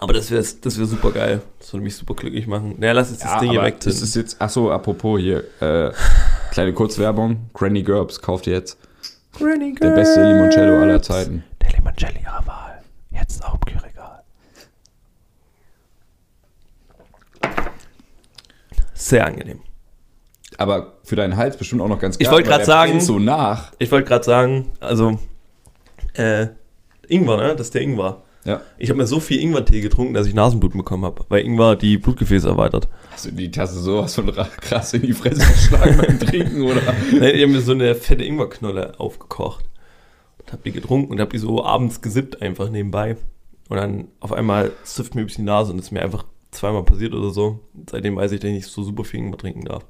[0.00, 1.42] aber das wäre das wär super geil.
[1.58, 2.74] Das würde mich super glücklich machen.
[2.78, 3.76] Naja, lass jetzt das Ja, Ding hier weg.
[3.84, 5.92] ist es jetzt, achso, apropos hier, äh,
[6.50, 7.50] kleine Kurzwerbung.
[7.52, 8.78] Granny Gerbs kauft ihr jetzt.
[9.40, 11.44] Der beste Limoncello aller Zeiten.
[11.60, 12.82] Der Limoncello ihrer Wahl.
[13.10, 13.60] Jetzt auch im
[19.04, 19.60] Sehr angenehm.
[20.56, 23.72] Aber für deinen Hals bestimmt auch noch ganz Ich geil, wollte der sagen- so nach.
[23.78, 25.18] Ich wollte gerade sagen, also,
[26.14, 26.46] äh,
[27.08, 27.48] Ingwer, ne?
[27.56, 28.22] Das ist der Ingwer.
[28.46, 28.60] Ja.
[28.78, 31.98] Ich habe mir so viel Ingwertee getrunken, dass ich Nasenbluten bekommen habe, weil Ingwer die
[31.98, 32.88] Blutgefäße erweitert.
[33.10, 36.80] Hast du die Tasse sowas von ra- krass in die Fresse geschlagen beim Trinken, oder?
[37.12, 39.64] Nee, Ich habe mir so eine fette Ingwerknolle aufgekocht
[40.38, 43.16] und habe die getrunken und habe die so abends gesippt einfach nebenbei.
[43.68, 47.14] Und dann auf einmal zifft mir bisschen die Nase und ist mir einfach zweimal passiert
[47.14, 47.60] oder so.
[47.90, 49.84] Seitdem weiß ich, dass ich nicht so super viel Ingwer trinken darf.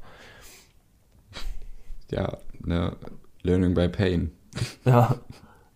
[2.11, 2.97] Ja, ne,
[3.43, 4.31] Learning by Pain.
[4.85, 5.17] Ja,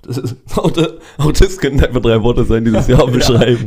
[0.02, 3.66] das ist, auch, das, auch das könnten einfach drei Worte sein, die das Jahr beschreiben.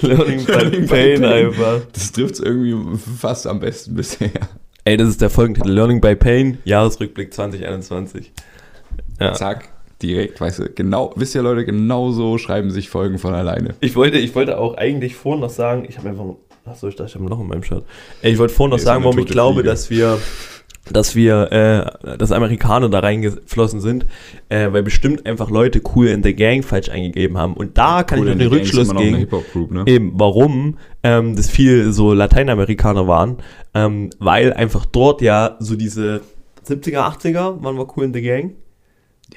[0.00, 1.24] Learning by Learning by Pain Pain.
[1.24, 1.80] einfach.
[1.92, 4.30] Das trifft es irgendwie fast am besten bisher.
[4.84, 5.70] Ey, das ist der Folgentitel.
[5.70, 8.32] Learning by Pain, Jahresrückblick 2021.
[9.20, 9.34] Ja.
[9.34, 9.68] Zack,
[10.02, 13.74] direkt, weißt du, genau, wisst ihr Leute, genau so schreiben sich Folgen von alleine.
[13.80, 16.34] Ich wollte, ich wollte auch eigentlich vorhin noch sagen, ich habe einfach,
[16.70, 17.84] achso, ich dachte, ich habe ein Loch in meinem Shirt.
[18.22, 19.68] Ey, Ich wollte vorhin noch Nee, sagen, warum ich glaube, Fliege.
[19.70, 20.18] dass wir,
[20.90, 21.52] dass wir,
[22.04, 24.06] äh, dass Amerikaner da reingeflossen sind,
[24.48, 27.54] äh, weil bestimmt einfach Leute cool in the Gang falsch eingegeben haben.
[27.54, 28.92] Und da kann Cool, ich noch den Rückschluss.
[28.92, 29.82] Hip-Hop-Group, ne?
[29.86, 33.36] Eben, warum ähm, das viel so Lateinamerikaner waren,
[33.74, 36.22] ähm, weil einfach dort ja so diese
[36.66, 38.52] 70er, 80er waren wir cool in the Gang.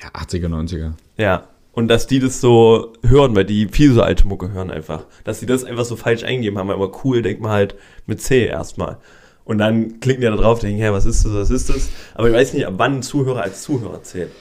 [0.01, 0.91] Ja, 80er, 90er.
[1.17, 1.43] Ja.
[1.73, 5.05] Und dass die das so hören, weil die viel so alte Mucke hören einfach.
[5.23, 8.45] Dass die das einfach so falsch eingeben haben, immer cool denkt man halt mit C
[8.45, 8.97] erstmal.
[9.45, 11.89] Und dann klicken die da drauf, denken, hä, was ist das, was ist das?
[12.13, 14.31] Aber ich weiß nicht, ab wann ein Zuhörer als Zuhörer zählt.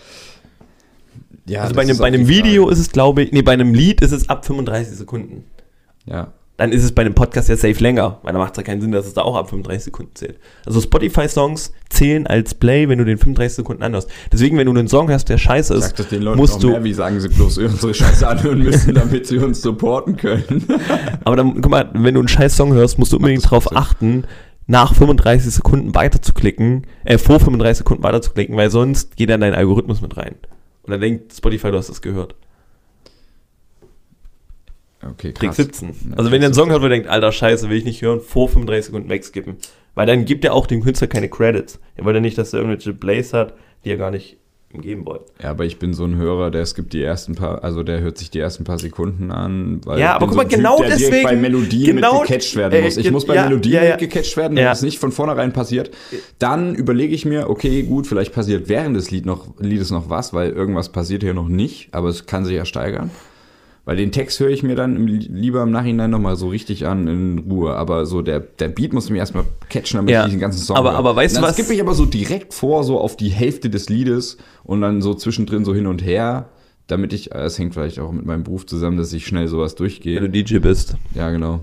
[1.47, 2.29] Ja, also bei einem, bei einem.
[2.29, 5.45] Video ist es, glaube ich, nee, bei einem Lied ist es ab 35 Sekunden.
[6.07, 8.63] Ja, Dann ist es bei einem Podcast ja safe länger, weil da macht es ja
[8.63, 10.39] keinen Sinn, dass es da auch ab 35 Sekunden zählt.
[10.67, 14.11] Also Spotify-Songs zählen als Play, wenn du den 35 Sekunden anhörst.
[14.31, 16.73] Deswegen, wenn du einen Song hast, der scheiße ist, Sag das den Leuten musst du,
[16.73, 20.67] mehr, wie sagen sie bloß unsere Scheiße anhören müssen, damit sie uns supporten können.
[21.25, 24.25] aber dann, guck mal, wenn du einen scheiß Song hörst, musst du unbedingt darauf achten,
[24.67, 30.03] nach 35 Sekunden weiterzuklicken, äh, vor 35 Sekunden weiterzuklicken, weil sonst geht dann dein Algorithmus
[30.03, 30.35] mit rein.
[30.83, 32.35] Und dann denkt Spotify, du hast das gehört.
[35.03, 35.57] Okay, Trick krass.
[35.57, 35.89] 17.
[35.89, 37.85] Ja, Also wenn ihr einen Trick Song hört, wo ihr denkt, alter Scheiße, will ich
[37.85, 39.57] nicht hören, vor 35 Sekunden wegskippen.
[39.95, 41.81] Weil dann gibt er auch dem Künstler keine Credits.
[41.97, 44.37] Er wollte nicht, dass er irgendwelche Plays hat, die er gar nicht
[44.73, 45.25] ihm geben wollte.
[45.43, 48.19] Ja, aber ich bin so ein Hörer, der skippt die ersten paar, also der hört
[48.19, 49.81] sich die ersten paar Sekunden an.
[49.85, 52.75] Weil Ja, aber guck so mal, typ, genau deswegen- bei Melodien genau- mit gecatcht werden
[52.75, 52.97] äh, muss.
[52.97, 53.91] Ich ge- muss bei ja, Melodien ja, ja.
[53.93, 54.71] mit gecatcht werden, wenn Ja.
[54.71, 55.91] es nicht von vornherein passiert.
[56.39, 60.33] Dann überlege ich mir, okay, gut, vielleicht passiert während des Lied noch, Liedes noch was,
[60.35, 63.11] weil irgendwas passiert hier noch nicht, aber es kann sich ja steigern.
[63.91, 67.39] Weil den Text höre ich mir dann lieber im Nachhinein nochmal so richtig an in
[67.41, 67.75] Ruhe.
[67.75, 70.21] Aber so der, der Beat muss mich erstmal catchen, damit Ja.
[70.21, 70.99] ich diesen ganzen Song Aber- höre.
[71.01, 73.89] aber weißt du was- skippe ich aber so direkt vor, so auf die Hälfte des
[73.89, 76.51] Liedes und dann so zwischendrin so hin und her,
[76.87, 79.79] damit ich, es hängt vielleicht auch mit meinem Beruf zusammen, dass ich schnell sowas Wenn
[79.79, 80.21] durchgehe.
[80.21, 80.95] du DJ bist.
[81.17, 81.59] Ja, genau.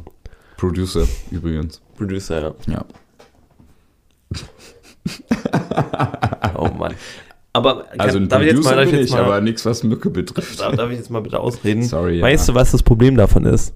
[0.57, 1.79] Producer übrigens.
[1.95, 2.73] Producer, ja.
[2.73, 2.85] Ja.
[6.57, 6.93] Oh Mann.
[7.58, 9.41] Aber kann, Also ein darf ich jetzt mal, darf ich bin jetzt ich, mal, aber
[9.41, 10.60] nichts, was Mücke betrifft.
[10.60, 11.84] darf, darf ich jetzt mal bitte ausreden?
[11.84, 12.24] Sorry, ja.
[12.24, 13.74] Weißt du, was das Problem davon ist?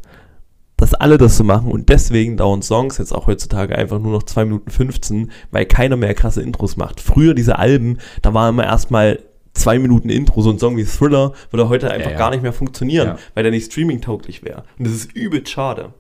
[0.78, 4.24] Dass alle das so machen und deswegen dauern Songs jetzt auch heutzutage einfach nur noch
[4.24, 7.00] 2 Minuten 15, weil keiner mehr krasse Intros macht.
[7.00, 9.20] Früher diese Alben, da war immer erstmal
[9.54, 12.18] zwei Minuten Intro, so ein Song wie Thriller würde heute einfach ja.
[12.18, 13.18] gar nicht mehr funktionieren, Ja.
[13.36, 14.64] weil der nicht streaming-tauglich wäre.
[14.80, 15.94] Und das ist übel schade.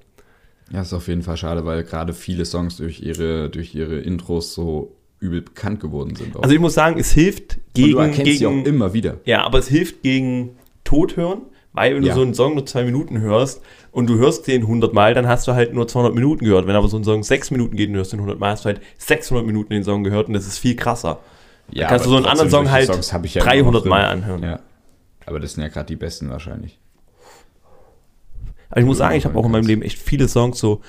[0.72, 4.54] Ja, ist auf jeden Fall schade, weil gerade viele Songs durch ihre, durch ihre Intros
[4.54, 6.36] so übel bekannt geworden sind.
[6.36, 6.44] Auch.
[6.44, 9.18] Also ich muss sagen, es hilft Und gegen, du erkennst sie auch gegen immer wieder.
[9.24, 12.16] Ja, aber es hilft gegen Tothören, weil wenn du Ja.
[12.16, 15.48] so einen Song nur zwei Minuten hörst und du hörst den 100 Mal, dann hast
[15.48, 16.68] du halt nur 200 Minuten gehört.
[16.68, 18.66] Wenn aber so ein Song sechs Minuten geht und du hörst den 100 Mal, hast
[18.66, 21.20] du halt 600 Minuten den Song gehört und das ist viel krasser.
[21.72, 22.94] Ja, kannst du so einen anderen Song halt ja
[23.44, 23.90] 300 immer noch drin.
[23.90, 24.44] Mal anhören.
[24.44, 24.60] Ja.
[25.26, 26.80] Aber das sind ja gerade die besten wahrscheinlich.
[28.70, 30.82] Aber ich muss sagen, ich habe auch in meinem Leben echt viele Songs so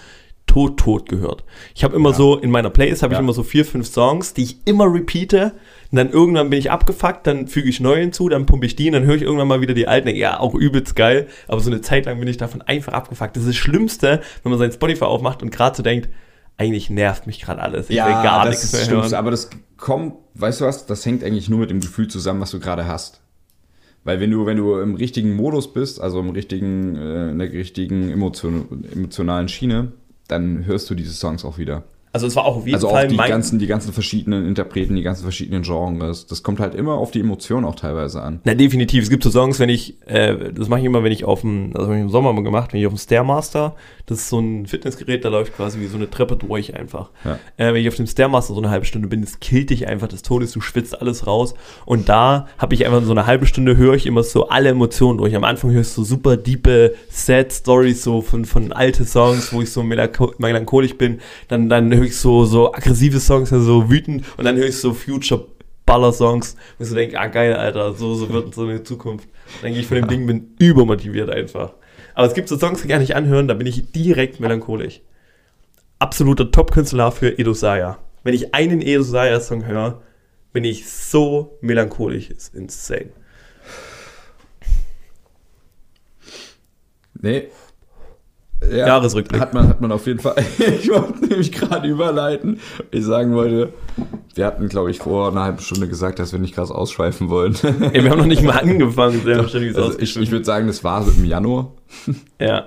[0.46, 1.44] tot, tot gehört.
[1.74, 2.16] Ich habe immer Ja.
[2.16, 3.22] so, in meiner Playlist habe ich Ja.
[3.22, 5.52] immer so vier, fünf Songs, die ich immer repeate.
[5.90, 8.86] Und dann irgendwann bin ich abgefuckt, dann füge ich neue hinzu, dann pumpe ich die
[8.88, 10.08] und dann höre ich irgendwann mal wieder die alten.
[10.14, 11.26] Ja, auch übelst geil.
[11.48, 13.36] Aber so eine Zeit lang bin ich davon einfach abgefuckt.
[13.36, 16.08] Das ist das Schlimmste, wenn man sein Spotify aufmacht und gerade so denkt,
[16.58, 17.88] eigentlich nervt mich gerade alles.
[17.88, 19.14] Ich will gar das nichts ist mehr hören.
[19.14, 22.50] Aber das kommt, weißt du was, das hängt eigentlich nur mit dem Gefühl zusammen, was
[22.50, 23.20] du gerade hast.
[24.04, 27.52] Weil wenn du, wenn du im richtigen Modus bist, also im richtigen, äh, in der
[27.52, 29.92] richtigen emotion, emotionalen Schiene,
[30.32, 31.84] dann hörst du diese Songs auch wieder.
[32.14, 34.46] Also es war auch auf jeden Also auch Fall die mein, ganzen, die ganzen verschiedenen
[34.46, 36.26] Interpreten, die ganzen verschiedenen Genres.
[36.26, 38.40] Das kommt halt immer auf die Emotion auch teilweise an.
[38.44, 39.04] Na, definitiv.
[39.04, 41.70] Es gibt so Songs, wenn ich, äh, das mache ich immer, wenn ich auf dem,
[41.74, 44.40] also habe ich im Sommer mal gemacht, wenn ich auf dem Stairmaster, das ist so
[44.40, 47.08] ein Fitnessgerät, da läuft quasi wie so eine Treppe durch einfach.
[47.24, 47.38] Ja.
[47.56, 50.08] Äh, wenn ich auf dem Stairmaster so eine halbe Stunde bin, das killt dich einfach
[50.08, 51.54] des Todes, du schwitzt alles raus.
[51.86, 55.16] Und da habe ich einfach so eine halbe Stunde, höre ich immer so alle Emotionen
[55.16, 55.34] durch.
[55.34, 59.62] Am Anfang hörst du so super diepe Sad Stories so von, von alte Songs, wo
[59.62, 61.20] ich so melancho- melancholisch bin.
[61.48, 64.24] Dann, dann höre ich so, so aggressive Songs, also so wütend.
[64.36, 65.46] Und dann höre ich so Future
[65.86, 69.28] Baller-Songs, wo ich so denke, ah geil, Alter, so, so wird so eine Zukunft.
[69.60, 71.74] Dann denke ich von dem Ding, bin übermotiviert einfach.
[72.14, 75.00] Aber es gibt so Songs, die kann ich anhören, da bin ich direkt melancholisch.
[75.98, 77.98] Absoluter Top-Künstler für Edo Saya.
[78.24, 80.02] Wenn ich einen Edo Saya-Song höre,
[80.52, 82.30] bin ich so melancholisch.
[82.30, 83.10] Ist insane.
[87.20, 87.48] Nee.
[88.70, 89.40] Ja, Jahresrückblick.
[89.40, 90.36] Hat man, hat man auf jeden Fall.
[90.58, 92.60] ich wollte nämlich gerade überleiten.
[92.90, 93.72] Ich sagen wollte,
[94.34, 97.56] wir hatten, glaube ich, vor einer halben Stunde gesagt, dass wir nicht krass ausschweifen wollen.
[97.92, 99.22] Ey, wir haben noch nicht mal angefangen.
[99.24, 101.72] Nichts also ich ich würde sagen, das war im Januar.
[102.40, 102.66] Ja.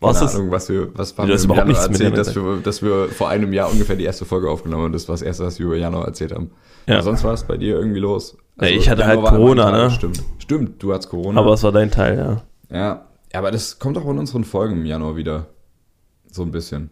[0.00, 2.34] Was Keine ist Ahnung, was wir, was haben Ja, wir das im Januar erzählt, dass
[2.34, 5.14] wir, dass wir vor einem Jahr ungefähr die erste Folge aufgenommen haben und das war
[5.14, 6.50] das erste, was wir über Januar erzählt haben.
[6.86, 6.96] Ja.
[6.96, 8.36] Aber sonst war es bei dir irgendwie los.
[8.58, 9.90] Also Ja, ich hatte halt Januar war Corona, ne?
[9.90, 10.22] Stimmt.
[10.38, 11.40] Stimmt, du hattest Corona.
[11.40, 12.76] Aber es war dein Teil, ja.
[12.76, 13.06] ja.
[13.34, 15.46] Ja, aber das kommt auch in unseren Folgen im Januar wieder.
[16.30, 16.90] So ein bisschen.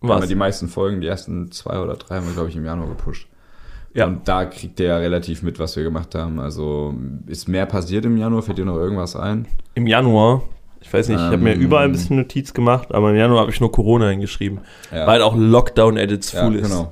[0.00, 0.26] Was?
[0.26, 3.28] Die meisten Folgen, die ersten zwei oder drei haben wir, glaube ich, im Januar gepusht.
[3.92, 4.06] Ja.
[4.06, 6.40] Und da kriegt ihr ja relativ mit, was wir gemacht haben.
[6.40, 6.94] Also
[7.26, 8.40] ist mehr passiert im Januar?
[8.42, 9.46] Fällt dir noch irgendwas ein?
[9.74, 10.42] Im Januar,
[10.80, 11.60] ich weiß nicht, ich habe mir Ähm.
[11.60, 14.60] überall ein bisschen Notiz gemacht, aber im Januar habe ich nur Corona hingeschrieben.
[14.90, 15.06] Ja.
[15.06, 16.70] Weil auch Lockdown at its ja, full ist.
[16.70, 16.90] genau.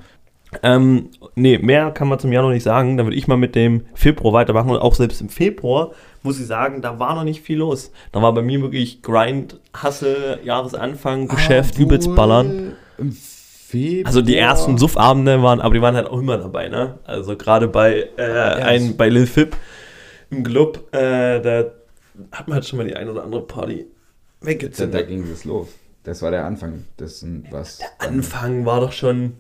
[0.62, 2.98] Ähm, nee, mehr kann man zum Januar nicht sagen.
[2.98, 4.70] Dann würde ich mal mit dem Februar weitermachen.
[4.70, 7.90] Und auch selbst im Februar muss ich sagen, da war noch nicht viel los.
[8.12, 12.76] Da war bei mir wirklich Grind, Hustle, Jahresanfang, Geschäft, übelst ballern.
[12.98, 14.06] Im Februar.
[14.06, 16.98] Also die ersten Suffabende waren, aber die waren halt auch immer dabei, ne?
[17.04, 19.56] Also gerade bei, äh, ein, bei Lil Fib
[20.30, 21.64] im Club, äh, da
[22.32, 23.86] hat man halt schon mal die ein oder andere Party
[24.40, 24.94] Da, weggezündet.
[25.00, 25.68] da ging es los.
[26.02, 27.78] Das war der Anfang dessen, was.
[27.98, 29.34] Anfang war doch schon,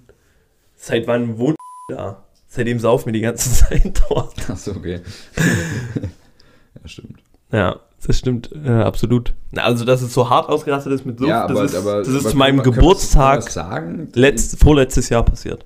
[0.76, 1.56] seit wann wohnt
[1.88, 2.24] da?
[2.46, 4.48] Seitdem saufen wir die ganze Zeit dort.
[4.48, 5.00] Achso, okay.
[6.82, 7.20] ja, stimmt.
[7.52, 9.34] Ja, das stimmt äh, absolut.
[9.56, 12.08] Also, dass es so hart ausgerastet ist mit Luft, ja, aber, das ist, aber, das
[12.08, 13.58] ist aber zu meinem man- Geburtstag das
[14.14, 15.64] letzt, vorletztes Jahr passiert.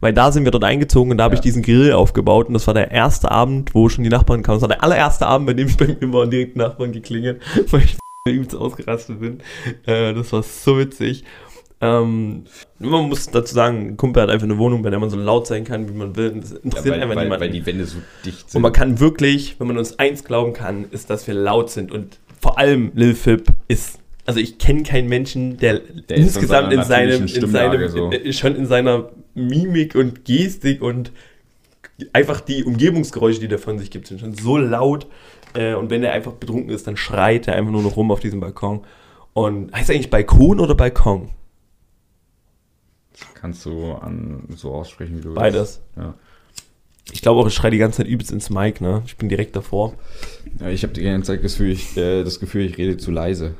[0.00, 1.42] Weil da sind wir dort eingezogen und da habe ich Ja.
[1.42, 4.56] diesen Grill aufgebaut und das war der erste Abend, wo schon die Nachbarn kamen.
[4.56, 7.42] Das war der allererste Abend, bei dem ich bei mir war und direkt Nachbarn geklingelt,
[7.72, 9.40] weil ich übelst ausgerastet bin.
[9.86, 11.24] Äh, das war so witzig.
[11.80, 12.44] Ähm,
[12.80, 15.64] man muss dazu sagen, Kumpel hat einfach eine Wohnung, bei der man so laut sein
[15.64, 16.30] kann, wie man will.
[16.30, 17.40] Und Das Ja, interessiert weil, einfach weil, niemanden.
[17.44, 18.56] weil die Wände so dicht sind.
[18.56, 21.92] Und man kann wirklich, wenn man uns eins glauben kann, ist, dass wir laut sind.
[21.92, 24.00] Und vor allem Lil Fib ist.
[24.26, 28.10] Also ich kenne keinen Menschen, der, Der insgesamt in seinem, in seinem so.
[28.12, 31.12] äh, schon in seiner Mimik und Gestik und
[32.12, 35.06] einfach die Umgebungsgeräusche, die der von sich gibt, sind schon so laut.
[35.54, 38.20] Äh, und wenn er einfach betrunken ist, dann schreit er einfach nur noch rum auf
[38.20, 38.80] diesem Balkon.
[39.32, 41.30] Und heißt er eigentlich Balkon oder Balkon?
[43.34, 45.82] Kannst du an, so aussprechen, wie du Beides.
[45.96, 46.08] willst.
[46.08, 46.14] Ja.
[47.12, 49.02] Ich glaube auch, ich schreie die ganze Zeit übelst ins Mic, ne?
[49.06, 49.94] Ich bin direkt davor.
[50.60, 53.10] Ja, ich habe die ganze Zeit das Gefühl, ich, äh, das Gefühl, ich rede zu
[53.10, 53.54] leise.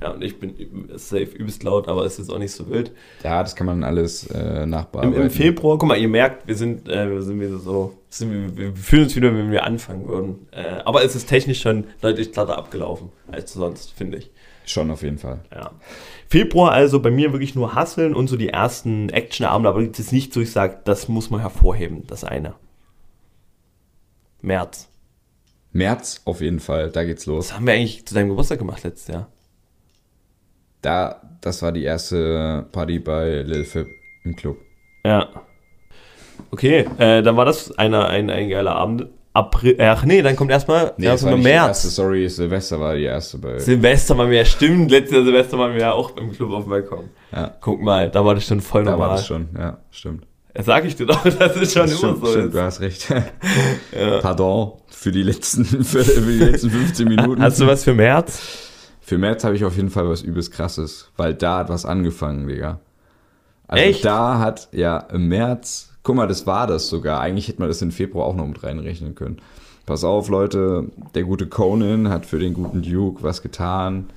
[0.00, 0.54] Ja, und ich bin
[0.94, 2.92] safe übelst laut, aber es ist auch nicht so wild.
[3.24, 5.22] Ja, das kann man alles äh, Im, nachbearbeiten.
[5.22, 8.56] Im Februar, guck mal, ihr merkt, wir sind, äh, wir sind wieder so, sind, wir,
[8.56, 10.46] wir fühlen uns wieder, wenn wir anfangen würden.
[10.52, 14.30] Äh, aber es ist technisch schon deutlich glatter abgelaufen als sonst, finde ich.
[14.68, 15.40] Schon auf jeden Fall.
[15.50, 15.70] Ja.
[16.28, 20.12] Februar also bei mir wirklich nur Hasseln und so die ersten Actionabende, aber es ist
[20.12, 22.54] nicht so, ich sage, das muss man hervorheben, das eine.
[24.42, 24.88] März.
[25.72, 27.48] März auf jeden Fall, da geht's los.
[27.48, 29.28] Was haben wir eigentlich zu deinem Geburtstag gemacht letztes Jahr?
[30.82, 33.88] Da, das war die erste Party bei Lil Fib
[34.24, 34.58] im Club.
[35.04, 35.30] Ja.
[36.50, 39.06] Okay, äh, dann war das einer, ein, ein geiler Abend.
[39.38, 41.68] April, ach nee, dann kommt erstmal Nee, das die März.
[41.84, 43.58] erste, sorry, Silvester war die erste bei.
[43.58, 46.70] Silvester waren wir ja, stimmt, letztes Silvester waren wir ja auch im Club auf dem
[46.70, 47.10] Balkon.
[47.32, 49.16] ja, Guck mal, da war das schon voll da war normal.
[49.16, 50.24] das schon, ja, stimmt.
[50.56, 52.32] Ja, Sag ich dir doch, das ist schon immer stimmt, so.
[52.32, 53.06] stimmt, du hast recht.
[54.22, 57.40] Pardon für die letzten, für, für die letzten 15 Minuten.
[57.42, 58.40] Hast du was für März?
[59.00, 62.46] Für März habe ich auf jeden Fall was übelst krasses, weil da hat was angefangen,
[62.48, 62.80] Digga.
[63.68, 64.04] Also Echt?
[64.04, 67.20] da hat, ja, im März, guck mal, das war das sogar.
[67.20, 69.38] Eigentlich hätte man das in Februar auch noch mit reinrechnen können.
[69.86, 74.10] Pass auf, Leute, der gute Conan hat für den guten Duke was getan,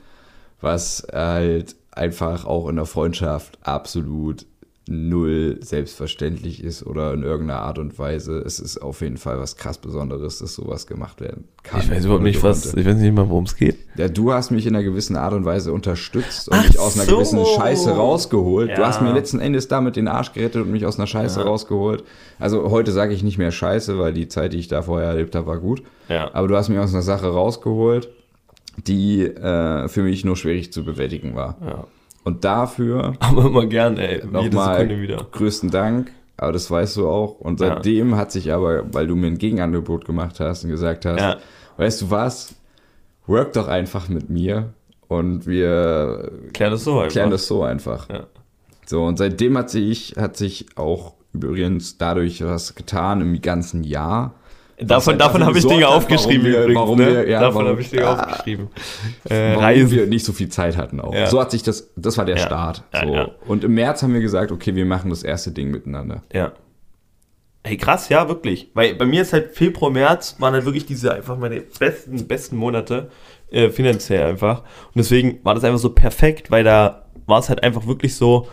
[0.59, 4.45] was halt einfach auch in der Freundschaft absolut
[4.91, 8.37] null selbstverständlich ist oder in irgendeiner Art und Weise.
[8.39, 11.81] Es ist auf jeden Fall was krass Besonderes, dass sowas gemacht werden kann.
[11.81, 12.79] Ich weiß überhaupt nicht, was, konnte.
[12.79, 13.77] ich weiß nicht mal, worum es geht.
[13.97, 16.95] Ja, du hast mich in einer gewissen Art und Weise unterstützt und Ach mich aus
[16.95, 17.15] einer so.
[17.15, 18.69] gewissen Scheiße rausgeholt.
[18.77, 18.87] Du Ja.
[18.87, 21.45] hast mir letzten Endes damit den Arsch gerettet und mich aus einer Scheiße Ja.
[21.45, 22.03] rausgeholt.
[22.39, 25.35] Also heute sage ich nicht mehr Scheiße, weil die Zeit, die ich da vorher erlebt
[25.35, 25.83] habe, war gut.
[26.09, 26.29] Ja.
[26.33, 28.09] Aber du hast mich aus einer Sache rausgeholt,
[28.87, 31.57] die äh, für mich nur schwierig zu bewältigen war.
[31.65, 31.85] ja.
[32.23, 34.23] Und dafür Aber immer gern, ey.
[34.25, 34.87] Nochmal
[35.31, 36.11] größten Dank.
[36.37, 37.39] Aber das weißt du auch.
[37.39, 37.67] Und Ja.
[37.75, 41.37] seitdem hat sich aber, weil du mir ein Gegenangebot gemacht hast und gesagt hast, Ja.
[41.77, 42.55] weißt du was,
[43.27, 44.73] work doch einfach mit mir
[45.07, 47.11] und wir Klär das so einfach.
[47.11, 48.09] klären das so einfach.
[48.09, 48.25] Ja.
[48.85, 54.33] So, und seitdem hat sich, hat sich auch übrigens dadurch was getan im ganzen Jahr.
[54.83, 56.79] Davon, davon habe ich gesorgt Dinge aufgeschrieben warum wir- übrigens.
[56.79, 57.05] warum ne?
[57.07, 58.13] wir- ja, davon habe ich Dinge Ah.
[58.13, 58.67] aufgeschrieben.
[59.29, 59.91] Äh, warum Reisen.
[59.91, 61.13] wir nicht so viel Zeit hatten auch.
[61.13, 61.27] Ja.
[61.27, 62.45] So hat sich das, das war der Ja.
[62.45, 62.83] Start.
[62.93, 63.31] Ja, so.
[63.47, 66.23] Und im März haben wir gesagt, okay, wir machen das erste Ding miteinander.
[66.33, 66.53] Ja.
[67.63, 68.71] Hey, krass, ja, wirklich.
[68.73, 72.55] Weil bei mir ist halt Februar, März waren halt wirklich diese einfach meine besten, besten
[72.57, 73.11] Monate,
[73.51, 74.61] äh, finanziell einfach.
[74.61, 78.47] Und deswegen war das einfach so perfekt, weil da war es halt einfach wirklich so,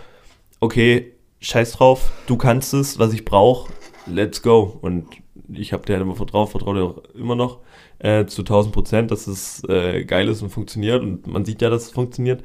[0.61, 3.73] okay, scheiß drauf, du kannst es, was ich brauche,
[4.07, 4.77] let's go.
[4.83, 5.07] Und
[5.53, 7.59] ich habe dir halt immer vertraut, vertraue auch immer noch
[7.99, 11.03] äh, zu 1000 Prozent, dass es äh, geil ist und funktioniert.
[11.03, 12.43] Und man sieht ja, dass es funktioniert.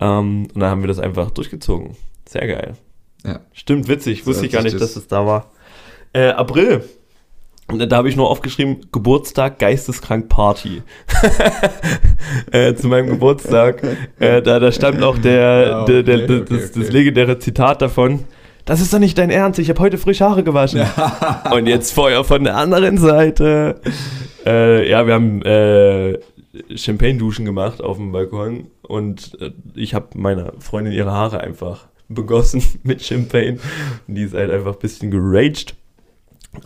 [0.00, 1.96] Ähm, und dann haben wir das einfach durchgezogen.
[2.28, 2.74] Sehr geil.
[3.24, 3.40] Ja.
[3.52, 4.26] Stimmt, witzig.
[4.26, 5.52] Wusste ich gar nicht, das- dass es da war.
[6.12, 6.84] Äh, April.
[7.68, 10.82] Und da habe ich nur aufgeschrieben, Geburtstag, geisteskrank Party.
[12.50, 13.82] äh, zu meinem Geburtstag.
[14.18, 16.92] Äh, da, da stand auch der, Ja, der, der, okay, das, okay, das, okay.
[16.92, 18.24] legendäre Zitat davon.
[18.64, 20.82] Das ist doch nicht dein Ernst, ich habe heute frisch Haare gewaschen.
[21.52, 23.80] Und jetzt Feuer von der anderen Seite.
[24.46, 26.18] Äh, ja, wir haben äh,
[26.74, 32.62] Champagne-Duschen gemacht auf dem Balkon und äh, ich habe meiner Freundin ihre Haare einfach begossen
[32.82, 33.58] mit Champagne.
[34.06, 35.74] Und die ist halt einfach ein bisschen geraged.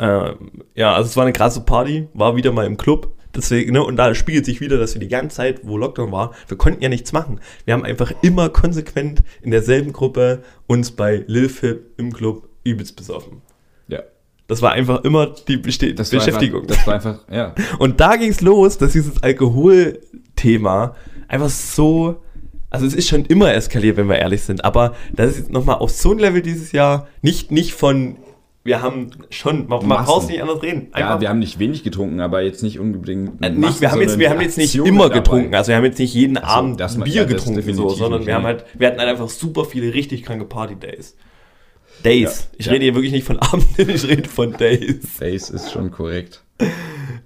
[0.01, 3.13] Ähm, ja, also es war eine krasse Party, war wieder mal im Club.
[3.37, 6.33] Deswegen, ne, und da spiegelt sich wieder, dass wir die ganze Zeit, wo Lockdown war,
[6.49, 7.40] wir konnten ja nichts machen.
[7.66, 12.96] Wir haben einfach immer konsequent in derselben Gruppe uns bei Lil Fib im Club übelst
[12.96, 13.42] besoffen.
[13.88, 14.01] Ja.
[14.49, 16.62] Das war einfach immer die Beste Das Beschäftigung.
[16.62, 17.55] Einfach, das war einfach, ja.
[17.79, 20.94] Und da ging es los, dass dieses Alkoholthema
[21.29, 22.22] einfach so,
[22.70, 25.77] also es ist schon immer eskaliert, wenn wir ehrlich sind, aber das ist jetzt nochmal
[25.77, 28.16] auf so ein Level dieses Jahr, nicht, nicht von,
[28.66, 30.05] wir haben schon, man, man Massen.
[30.07, 30.88] braucht nicht anders reden.
[30.96, 33.42] Ja, wir haben nicht wenig getrunken, aber jetzt nicht unbedingt.
[33.42, 35.18] Äh, nicht, wir haben jetzt, wir haben jetzt nicht Aktionen immer dabei.
[35.20, 38.20] getrunken, also wir haben jetzt nicht jeden so, Abend das Bier ja, getrunken, so, sondern
[38.20, 41.16] nicht, wir haben halt, wir hatten halt einfach super viele richtig kranke Party-Days.
[42.05, 42.48] Days.
[42.52, 42.72] Ja, Ich ja.
[42.72, 45.07] rede hier wirklich nicht von Abenden, ich rede von Days.
[45.16, 46.42] Face ist schon korrekt.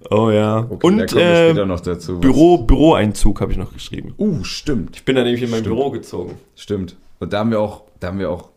[0.09, 0.67] Oh ja.
[0.69, 2.19] Okay, Und äh, dazu.
[2.19, 4.13] Büro, Büroeinzug habe ich noch geschrieben.
[4.17, 4.95] Uh, stimmt.
[4.97, 5.75] Ich bin da nämlich in mein Stimmt.
[5.75, 6.35] Büro gezogen.
[6.55, 6.95] Stimmt.
[7.19, 8.49] Und da haben wir auch, da haben wir auch,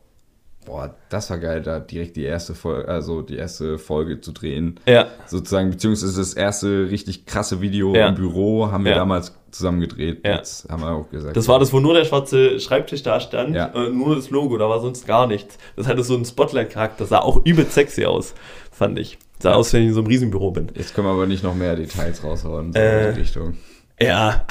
[0.65, 4.81] boah, das war geil, da direkt die erste Folge, also die erste Folge zu drehen.
[4.87, 5.07] Ja.
[5.27, 8.09] Sozusagen, beziehungsweise das erste richtig krasse Video Ja.
[8.09, 8.99] im Büro haben wir Ja.
[8.99, 10.21] damals zusammen gedreht.
[10.25, 10.37] Ja.
[10.37, 11.37] Jetzt haben wir auch gesagt.
[11.37, 13.67] Das war das, wo nur der schwarze Schreibtisch da stand, Ja.
[13.75, 15.59] äh, nur das Logo, da war sonst gar nichts.
[15.77, 18.35] Das hatte so einen Spotlight-Charakter, sah auch übel sexy aus,
[18.73, 19.19] fand ich.
[19.41, 20.69] Sah aus, wenn ich in so einem Riesenbüro bin.
[20.75, 23.09] Jetzt können wir aber nicht noch mehr Details raushauen so Äh.
[23.09, 23.55] in die Richtung.
[24.01, 24.45] Ja,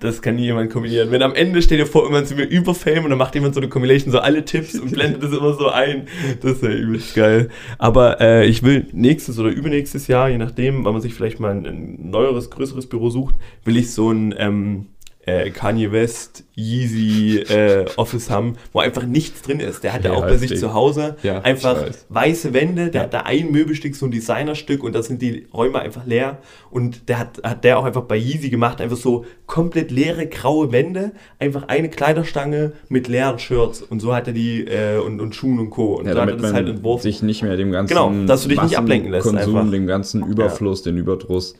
[0.00, 1.12] das kann nie jemand kombinieren.
[1.12, 3.60] Wenn am Ende steht dir vor, irgendwann sind wir überfame und dann macht jemand so
[3.60, 6.08] eine Combination, so alle Tipps und blendet das immer so ein.
[6.40, 7.48] Das ist ja übelst geil.
[7.78, 11.52] Aber äh, ich will nächstes oder übernächstes Jahr, je nachdem, weil man sich vielleicht mal
[11.52, 14.86] ein, ein neueres, größeres Büro sucht, will ich so ein ähm,
[15.24, 19.84] äh, Kanye West Yeezy äh, Office haben, wo einfach nichts drin ist.
[19.84, 20.58] Der hat ja, auch bei sich heftig.
[20.60, 22.06] zu Hause Ja, einfach weiß.
[22.08, 23.04] weiße Wände, der Ja.
[23.04, 26.38] hat da ein Möbelstück, so ein Designerstück und da sind die Räume einfach leer
[26.70, 30.72] und der hat, hat der auch einfach bei Yeezy gemacht, einfach so komplett leere graue
[30.72, 35.34] Wände, einfach eine Kleiderstange mit leeren Shirts und so hat er die äh, und, und
[35.34, 35.94] Schuhen und Co.
[35.98, 37.02] Und Ja, so hat er das halt entworfen.
[37.02, 39.70] sich nicht mehr dem ganzen Genau, dass du dich nicht ablenken lässt Konsum, einfach.
[39.70, 41.54] dem ganzen Überfluss, den Überdruss,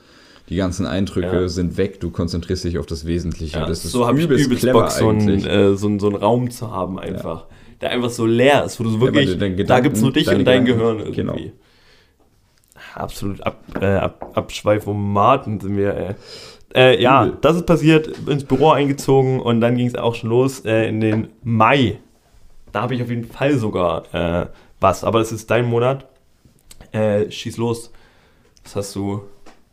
[0.48, 1.48] die ganzen Eindrücke Ja.
[1.48, 3.58] sind weg, du konzentrierst dich auf das Wesentliche.
[3.58, 5.46] Ja, das ist so habe ich übelst clever Bock, so einen, eigentlich.
[5.46, 7.46] äh, so, einen, so einen Raum zu haben einfach.
[7.80, 10.44] Der einfach so leer ist, wo du wirklich, deine da Gedanken- gibt's nur dich und
[10.44, 11.14] dein Gedanken, Gehirn irgendwie.
[11.16, 11.36] genau.
[12.94, 16.14] Absolut ab, äh, ab, Abschweifomaten sind wir, äh.
[16.74, 17.38] Äh, ja, Übel.
[17.42, 21.00] das ist passiert, ins Büro eingezogen und dann ging es auch schon los äh, in
[21.00, 21.98] den Mai.
[22.72, 24.46] Da habe ich auf jeden Fall sogar äh,
[24.80, 26.06] was, aber das ist dein Monat.
[27.30, 27.90] Schieß los.
[28.64, 29.22] Was hast du,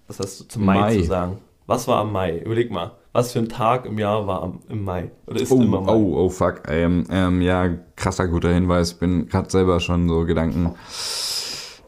[0.09, 0.95] was hast du zum Mai, Mai.
[0.97, 1.37] zu sagen?
[1.67, 2.39] Was war am Mai?
[2.39, 2.91] Überleg mal.
[3.13, 5.11] Was für ein Tag im Jahr war am, im Mai?
[5.27, 5.93] Oder ist Oh, immer Mai?
[5.93, 6.63] oh, oh, fuck.
[6.67, 8.93] Ähm, ähm, ja, krasser guter Hinweis.
[8.95, 10.73] Bin gerade selber schon so Gedanken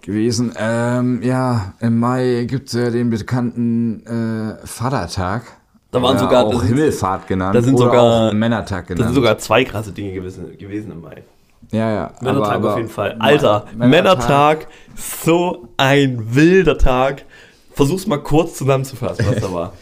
[0.01, 0.53] gewesen.
[0.57, 5.43] Ähm, ja, im Mai gibt's ja den bekannten äh, Vatertag.
[5.91, 7.55] Da waren Oder sogar- auch da Himmelfahrt genannt.
[7.55, 8.99] da sind oder sogar- auch Männertag genannt.
[9.01, 11.23] Das sind sogar zwei krasse Dinge gewesen, gewesen im Mai.
[11.71, 12.11] ja, ja.
[12.21, 13.15] Männertag aber, aber, auf jeden Fall.
[13.19, 17.25] Alter, Ma- Männertag, so ein wilder Tag.
[17.73, 19.73] Versuch's mal kurz zusammenzufassen, was da war.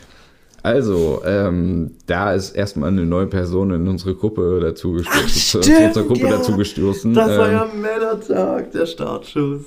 [0.61, 5.63] Also, ähm, da ist erstmal eine neue Person in unsere Gruppe dazu gestoßen.
[5.63, 6.29] zu unserer Gruppe ja.
[6.31, 7.13] dazu gestoßen.
[7.13, 9.61] Das war ähm, ja Männertag, der Startschuss.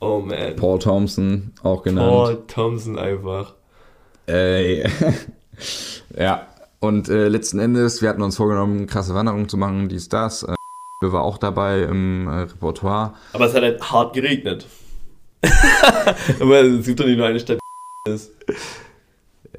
[0.00, 0.56] Oh man.
[0.56, 2.08] Paul Thompson, auch genannt.
[2.08, 3.54] Paul Thompson einfach.
[4.28, 4.88] Äh,
[6.16, 6.46] ja,
[6.80, 10.42] und äh, letzten Endes, wir hatten uns vorgenommen, krasse Wanderungen zu machen, dies, das.
[10.44, 10.54] Äh,
[11.00, 13.14] wir war auch dabei im äh, Repertoire.
[13.32, 14.66] Aber es hat halt hart geregnet.
[16.40, 17.58] Aber es gibt doch nicht nur eine Stadt,
[18.06, 18.30] die ist.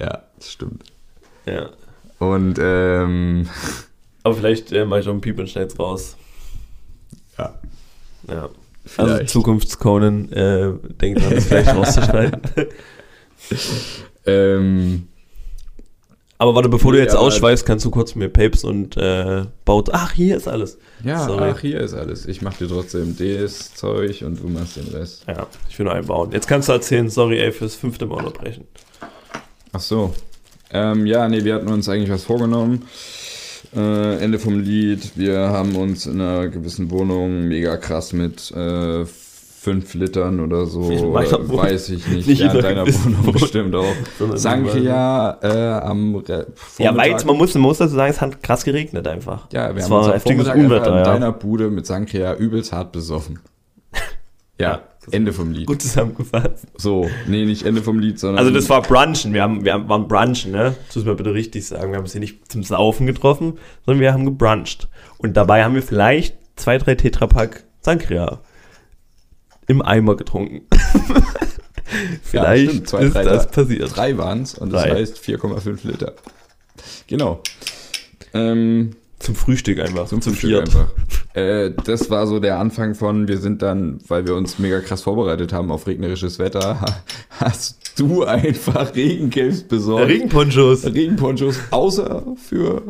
[0.00, 0.84] Ja, das stimmt.
[1.46, 1.70] Ja.
[2.18, 3.48] Und ähm,
[4.22, 6.16] Aber vielleicht äh, mache ich auch einen Piep und schnell's raus.
[7.38, 7.54] ja,
[8.28, 8.42] Ja.
[8.98, 9.30] Also Vielleicht.
[9.30, 12.42] Zukunfts-Conan, äh, denkt dran, das vielleicht rauszuschneiden.
[14.26, 15.08] Ähm,
[16.38, 19.90] Aber warte, bevor du jetzt aber- ausschweifst, kannst du kurz mir Papes und äh, baut.
[19.92, 20.78] Ach, hier ist alles.
[21.04, 21.50] ja, Sorry.
[21.54, 22.26] ach, hier ist alles.
[22.26, 25.24] Ich mach dir trotzdem das Zeug und du machst den Rest.
[25.28, 26.32] Ja, ich will nur einbauen.
[26.32, 28.66] Jetzt kannst du erzählen, sorry, ey, fürs fünfte Mal unterbrechen.
[29.72, 30.12] Ach so.
[30.70, 32.82] Ähm, ja, nee, wir hatten uns eigentlich was vorgenommen.
[33.74, 35.12] Äh, Ende vom Lied.
[35.16, 39.04] Wir haben uns in einer gewissen Wohnung mega krass mit äh,
[39.64, 43.32] fünf Litern oder so, äh, weiß ich nicht, Nicht ja, in in einer deiner Wohnung
[43.32, 43.94] bestimmt auch.
[44.34, 46.46] Sangria äh, am Re
[46.78, 49.50] Ja, weil man muss, man muss dazu sagen, es hat krass geregnet einfach.
[49.52, 52.92] Ja, wir es haben uns am Vormittag Unwetter, in deiner Bude mit Sangria übelst hart
[52.92, 53.40] besoffen.
[54.60, 54.82] Ja, Ja.
[55.10, 55.66] Ende vom Lied.
[55.66, 56.68] Gut zusammengefasst.
[56.76, 59.88] So, nee, nicht Ende vom Lied, sondern Also das war Brunchen, wir, haben, wir haben,
[59.88, 60.76] waren Brunchen, ne?
[60.86, 61.90] Das muss man bitte richtig sagen.
[61.90, 64.88] Wir haben uns hier nicht zum Saufen getroffen, sondern wir haben gebruncht.
[65.18, 68.38] Und dabei haben wir vielleicht zwei, drei Tetrapack Sangria
[69.66, 70.62] im Eimer getrunken.
[72.22, 73.96] vielleicht stimmt, zwei, ist drei, das passiert.
[73.96, 74.90] Drei waren es und das Drei.
[74.96, 76.12] heißt 4,5 Liter.
[77.06, 77.40] Genau.
[78.32, 80.06] Ähm, Zum Frühstück einfach.
[80.08, 80.86] zum Frühstück einfach.
[81.34, 85.02] Äh, das war so der Anfang von, wir sind dann, weil wir uns mega krass
[85.02, 87.02] vorbereitet haben auf regnerisches Wetter, ha-
[87.40, 90.08] hast du einfach Regencaps besorgt.
[90.08, 90.84] Regenponchos.
[90.84, 92.82] Regenponchos, außer für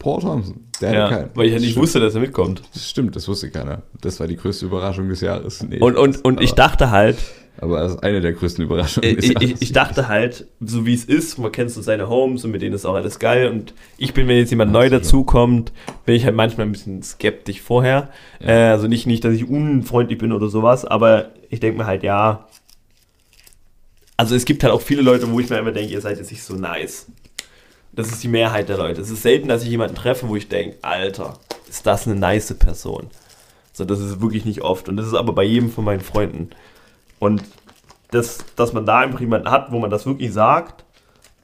[0.00, 0.64] Paul Thompson.
[0.80, 1.30] Der Ja, keinen.
[1.34, 1.82] weil ich ja nicht Stimmt.
[1.84, 2.62] wusste, dass er mitkommt.
[2.74, 3.82] Das stimmt, das wusste keiner.
[4.00, 5.62] Das war die größte Überraschung des Jahres.
[5.62, 7.18] Nee, Und, und, und ich aber- dachte halt,
[7.62, 9.50] Aber das ist eine der größten Überraschungen des ich, Jahres.
[9.50, 12.62] ich, ich dachte halt, so wie es ist, man kennt so seine Homes und mit
[12.62, 13.48] denen ist auch alles geil.
[13.48, 15.70] Und ich bin, wenn jetzt jemand neu dazukommt,
[16.06, 18.08] bin ich halt manchmal ein bisschen skeptisch vorher.
[18.40, 22.02] Äh, also nicht, nicht, dass ich unfreundlich bin oder sowas, aber ich denke mir halt,
[22.02, 22.46] ja.
[24.16, 26.30] Also es gibt halt auch viele Leute, wo ich mir immer denke, ihr seid jetzt
[26.30, 27.06] nicht so nice.
[28.00, 29.02] Das ist die Mehrheit der Leute.
[29.02, 31.34] Es ist selten, dass ich jemanden treffe, wo ich denke, Alter,
[31.68, 33.08] ist das eine nice Person.
[33.74, 34.88] So, das ist wirklich nicht oft.
[34.88, 36.48] Und das ist aber bei jedem von meinen Freunden.
[37.18, 37.42] Und
[38.10, 40.82] das, dass man da einfach jemanden hat, wo man das wirklich sagt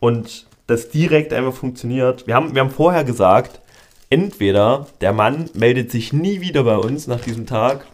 [0.00, 2.26] und das direkt einfach funktioniert.
[2.26, 3.60] Wir haben, wir haben vorher gesagt,
[4.08, 7.86] entweder der Mann meldet sich nie wieder bei uns nach diesem Tag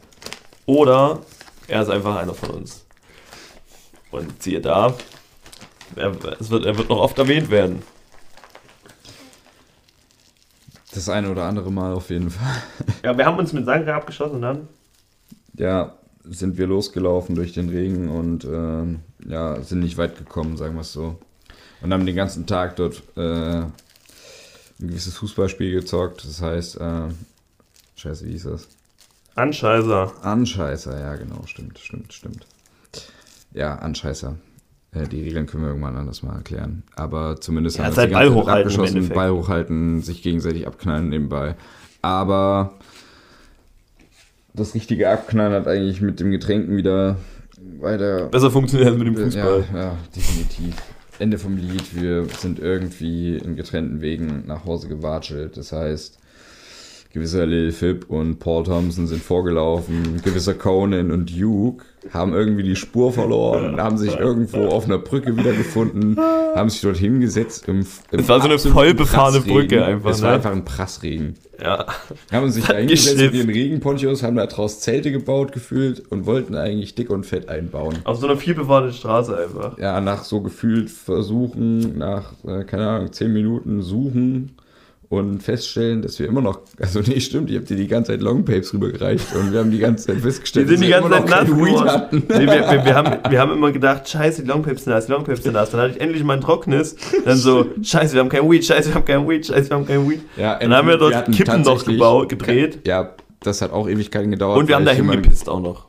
[0.67, 1.19] oder
[1.67, 2.87] er ist einfach einer von uns.
[4.13, 4.95] Und siehe da,
[5.97, 7.83] er, es wird, er wird noch oft erwähnt werden.
[10.95, 12.63] Das eine oder andere Mal auf jeden Fall.
[13.03, 14.69] Ja, wir haben uns mit Sangria abgeschossen und dann
[15.57, 20.75] Ja, sind wir losgelaufen durch den Regen und ähm, ja, sind nicht weit gekommen, sagen
[20.75, 21.19] wir es so.
[21.81, 23.73] Und haben den ganzen Tag dort äh, ein
[24.79, 26.25] gewisses Fußballspiel gezockt.
[26.25, 27.09] Das heißt, äh,
[27.97, 28.69] scheiße, wie hieß das?
[29.35, 30.13] Anscheißer.
[30.23, 32.47] Anscheißer, ja genau, stimmt, stimmt, stimmt.
[33.53, 34.37] Ja, Anscheißer.
[34.95, 36.83] Äh, die Regeln können wir irgendwann anders mal erklären.
[36.95, 39.15] Aber zumindest Ja, haben wir halt Ball hochhalten Endeffekt.
[39.15, 41.57] Ball hochhalten, sich gegenseitig abknallen nebenbei.
[42.03, 42.75] Aber
[44.55, 47.17] das richtige Abknallen hat eigentlich mit dem Getränken wieder
[47.81, 49.65] weiter Besser funktioniert als mit dem Fußball.
[49.73, 50.75] ja, ja, definitiv.
[51.19, 51.95] Ende vom Lied.
[51.95, 55.57] Wir sind irgendwie in getrennten Wegen nach Hause gewatschelt.
[55.57, 56.19] Das heißt,
[57.13, 60.21] gewisser Lil Phip und Paul Thompson sind vorgelaufen.
[60.23, 65.37] Gewisser Conan und Duke haben irgendwie die Spur verloren, haben sich irgendwo auf einer Brücke
[65.37, 66.17] wiedergefunden,
[66.55, 67.69] haben sich dort hingesetzt.
[67.69, 69.69] Im, im Es war so eine absoluten voll befahrene Prassregen.
[69.69, 70.37] Brücke einfach, Es war ne?
[70.37, 71.35] einfach ein Prassregen.
[71.63, 71.87] Ja.
[72.33, 76.57] Haben sich da hingesetzt mit ihren Regenponchos, haben da draus Zelte gebaut gefühlt und wollten
[76.57, 79.79] eigentlich dick und fett einbauen Auf so einer vielbefahrenen Straße einfach.
[79.79, 84.57] ja, nach so gefühlt Versuchen, nach, äh, keine Ahnung, zehn Minuten suchen
[85.13, 88.23] und feststellen, dass wir immer noch, also nee, stimmt, ich habe dir die ganze Zeit
[88.23, 91.29] Longpapes rübergereicht und wir haben die ganze Zeit Wir festgestellt, sind die wir ganze Zeit
[91.29, 92.23] nass geworden.
[92.31, 95.13] Nee, wir, wir, wir, haben, wir haben immer gedacht, scheiße, die Longpapes sind nass, die
[95.13, 95.71] Longpapes sind nass.
[95.71, 96.97] Dann hatte ich endlich mal ein trockenes.
[97.27, 99.87] Dann so, scheiße, wir haben kein Weed, scheiße, wir haben kein Weed, scheiße, wir haben
[99.87, 100.23] kein Weed.
[100.39, 102.79] Ja, Dann haben wir dort hatten Kippen noch gebaut, gedreht.
[102.87, 103.11] Ja,
[103.41, 104.59] das hat auch Ewigkeiten gedauert.
[104.59, 105.89] Und wir haben da hingepisst auch noch.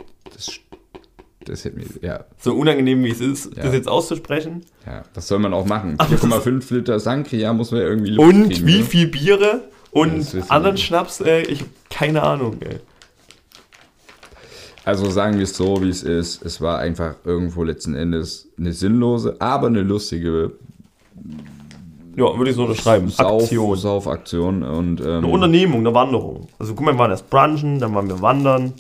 [1.46, 3.64] Das, hätte mir, ja, So unangenehm wie es ist, Ja.
[3.64, 4.62] das jetzt auszusprechen.
[4.86, 5.96] ja, das soll man auch machen.
[5.98, 8.84] Aber das- 4,5 Liter Sangria muss man ja irgendwie Luft Und kriegen, wie ne?
[8.84, 9.60] viel Biere Ja,
[9.92, 10.78] und wissen anderen.
[10.78, 12.78] Schnaps, ey, ich hab keine Ahnung, ey.
[14.86, 16.44] Also sagen wir es so, wie es ist.
[16.44, 20.52] Es war einfach irgendwo letzten Endes eine sinnlose, aber eine lustige
[22.16, 23.10] Ja, würde ich so unterschreiben.
[23.10, 23.76] Sauf, Aktion.
[23.78, 24.64] Saufaktion.
[24.64, 26.48] Und, ähm, Eine Unternehmung, eine Wanderung.
[26.60, 28.74] Also guck mal, wir waren erst brunchen, dann waren wir wandern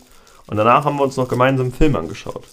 [0.47, 2.43] und danach haben wir uns noch gemeinsam einen Film angeschaut.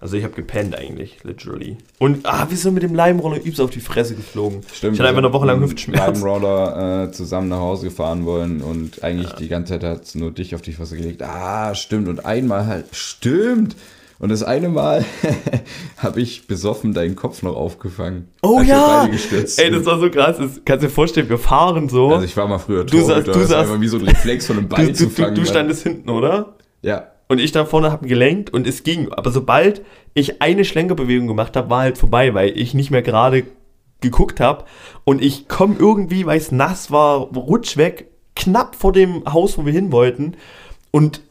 [0.00, 1.76] Also ich habe gepennt eigentlich, literally.
[1.98, 4.60] Und ah, wir sind mit dem Leimroller übelst auf die Fresse geflogen.
[4.72, 6.22] Stimmt, ich hatte einfach eine Woche lang mit Hüftschmerzen.
[6.22, 10.30] Roller äh, zusammen nach Hause gefahren wollen und eigentlich die ganze Zeit hat es nur
[10.30, 11.20] dich auf die Fresse gelegt.
[11.22, 12.06] Ah, stimmt.
[12.06, 13.74] Und einmal halt, stimmt.
[14.20, 15.04] Und das eine Mal
[15.96, 18.28] habe ich besoffen deinen Kopf noch aufgefangen.
[18.42, 19.08] Oh ja!
[19.56, 20.36] Ey, das war so krass.
[20.38, 22.10] Das, kannst dir vorstellen, wir fahren so.
[22.12, 24.46] Also ich war mal früher Du saßt- du das war saßt- wie so ein Reflex
[24.46, 25.34] von einem Ball du, zu du, du, fangen.
[25.34, 26.54] du weil- standest hinten, oder?
[26.82, 27.12] Ja.
[27.28, 29.12] und ich da vorne habe gelenkt und es ging.
[29.12, 29.82] Aber sobald
[30.14, 33.44] ich eine Schlenkerbewegung gemacht habe, war halt vorbei, weil ich nicht mehr gerade
[34.00, 34.64] geguckt habe
[35.04, 39.66] und ich komme irgendwie, weil es nass war, rutsch weg, knapp vor dem Haus, wo
[39.66, 40.36] wir hin wollten
[40.92, 41.22] und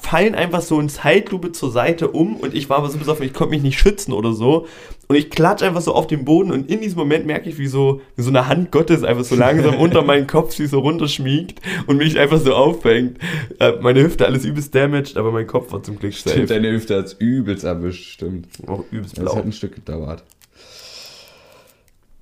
[0.00, 3.32] fallen einfach so in Zeitlupe zur Seite um und ich war aber so besoffen, ich
[3.32, 4.66] konnte mich nicht schützen oder so
[5.14, 7.68] und ich klatsche einfach so auf den Boden und in diesem Moment merke ich, wie
[7.68, 11.60] so, wie so eine Hand Gottes einfach so langsam unter meinen Kopf sich so runterschmiegt
[11.86, 13.18] und mich einfach so auffängt.
[13.60, 16.46] Äh, Meine Hüfte alles übelst damaged, aber mein Kopf war zum Glück Stimmt, safe.
[16.46, 18.48] deine Hüfte hat übelst erwischt, stimmt.
[18.66, 19.36] Auch übelst Das blau.
[19.36, 20.24] hat ein Stück gedauert.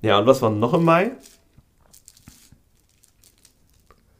[0.03, 1.11] Ja, und was war noch im Mai?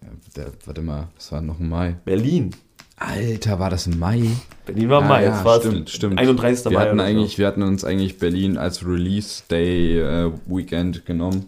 [0.02, 1.96] Ja, der, warte mal, das war noch im Mai.
[2.06, 2.56] Berlin.
[2.98, 4.24] Alter, war das im Mai?
[4.66, 5.24] Berlin war Ah, Mai.
[5.26, 6.20] ja, es war stimmt, stimmt.
[6.20, 6.66] 31.
[6.66, 6.80] Wir Mai.
[6.86, 7.10] hatten, oder so.
[7.10, 11.48] eigentlich, wir hatten uns eigentlich Berlin als Release Day äh, Weekend genommen.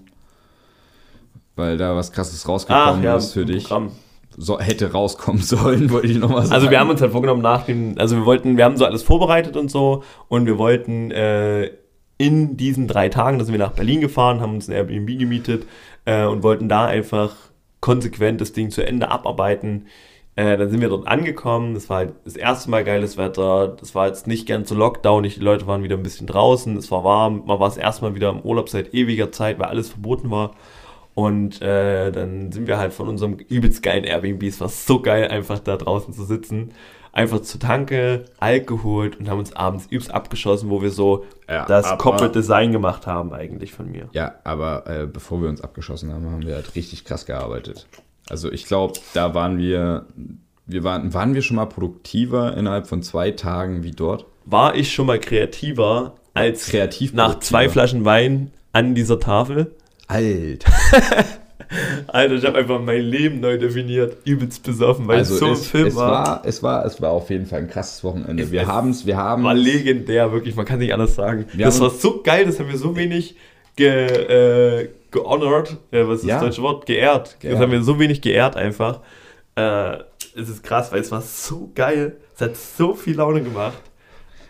[1.55, 3.63] Weil da was krasses rausgekommen Ach ja, ist für dich.
[3.65, 3.91] Programm.
[4.37, 6.53] So, hätte rauskommen sollen, wollte ich nochmal sagen.
[6.55, 9.03] Also wir haben uns halt vorgenommen nach dem, also wir wollten, wir haben so alles
[9.03, 11.69] vorbereitet und so und wir wollten äh,
[12.17, 15.65] in diesen drei Tagen, da sind wir nach Berlin gefahren, haben uns ein Airbnb gemietet
[16.03, 17.33] äh, und wollten da einfach
[17.79, 19.85] konsequent das Ding zu Ende abarbeiten.
[20.37, 23.95] Äh, dann sind wir dort angekommen, das war halt das erste Mal geiles Wetter, das
[23.95, 27.05] war jetzt nicht ganz so Lockdownig, die Leute waren wieder ein bisschen draußen, es war
[27.05, 30.29] warm, man war das erste Mal wieder im Urlaub seit ewiger Zeit, weil alles verboten
[30.31, 30.51] war.
[31.13, 35.29] Und äh, dann sind wir halt von unserem übelst geilen Airbnb, es war so geil,
[35.29, 36.73] einfach da draußen zu sitzen,
[37.13, 41.63] einfach zur Tanke, Alk geholt und haben uns abends übelst abgeschossen, wo wir so Ja,
[41.65, 44.09] das aber- Corporate Design gemacht haben eigentlich von mir.
[44.11, 47.87] Ja, aber äh, bevor wir uns abgeschossen haben, haben wir halt richtig krass gearbeitet.
[48.29, 50.05] Also ich glaube, da waren wir,
[50.65, 54.25] wir waren, waren wir schon mal produktiver innerhalb von zwei Tagen wie dort.
[54.45, 59.75] War ich schon mal kreativer als Kreativ nach zwei Flaschen Wein an dieser Tafel?
[60.07, 60.71] Alter.
[62.07, 65.67] Alter, ich habe einfach mein Leben neu definiert, übelst besoffen, weil Also es so es,
[65.67, 66.11] Film es war.
[66.11, 68.43] war, es war, es war auf jeden Fall ein krasses Wochenende.
[68.43, 71.45] Es- wir es haben es, wir haben war legendär, wirklich, man kann nicht anders sagen.
[71.53, 73.35] Wir das war so geil, das haben wir so wenig
[73.75, 76.35] ge, äh, gehonored, äh, was ist Ja.
[76.35, 76.85] das deutsche Wort?
[76.85, 77.39] Geehrt.
[77.39, 77.55] Geehrt.
[77.55, 78.99] Das haben wir so wenig geehrt einfach.
[79.55, 79.97] Äh,
[80.35, 82.17] es ist krass, weil es war so geil.
[82.35, 83.77] Es hat so viel Laune gemacht.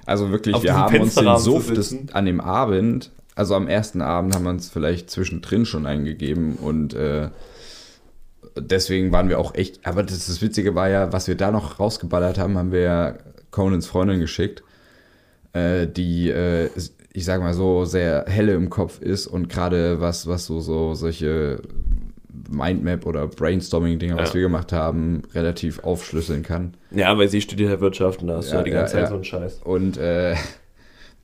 [0.05, 1.37] Also wirklich, wir haben uns den
[1.75, 2.09] sitzen.
[2.13, 6.93] an dem Abend, also am ersten Abend haben wir uns vielleicht zwischendrin schon eingegeben und
[6.93, 7.29] äh,
[8.55, 11.79] deswegen waren wir auch echt, aber das, das Witzige war ja, was wir da noch
[11.79, 13.15] rausgeballert haben, haben wir ja
[13.51, 14.63] Conans Freundin geschickt,
[15.53, 16.69] äh, die, äh,
[17.15, 20.93] ich sag mal so, sehr helle im Kopf ist und gerade was, was so, so
[20.93, 21.61] solche
[22.49, 24.35] Mindmap oder Brainstorming-Dinger, was Ja.
[24.35, 26.73] wir gemacht haben, relativ aufschlüsseln kann.
[26.91, 28.93] Ja, weil sie studiert ja Wirtschaft und da hast du Ja, ja die ja, ganze
[28.93, 29.07] Zeit ja.
[29.07, 29.61] so einen Scheiß.
[29.63, 30.35] Und äh,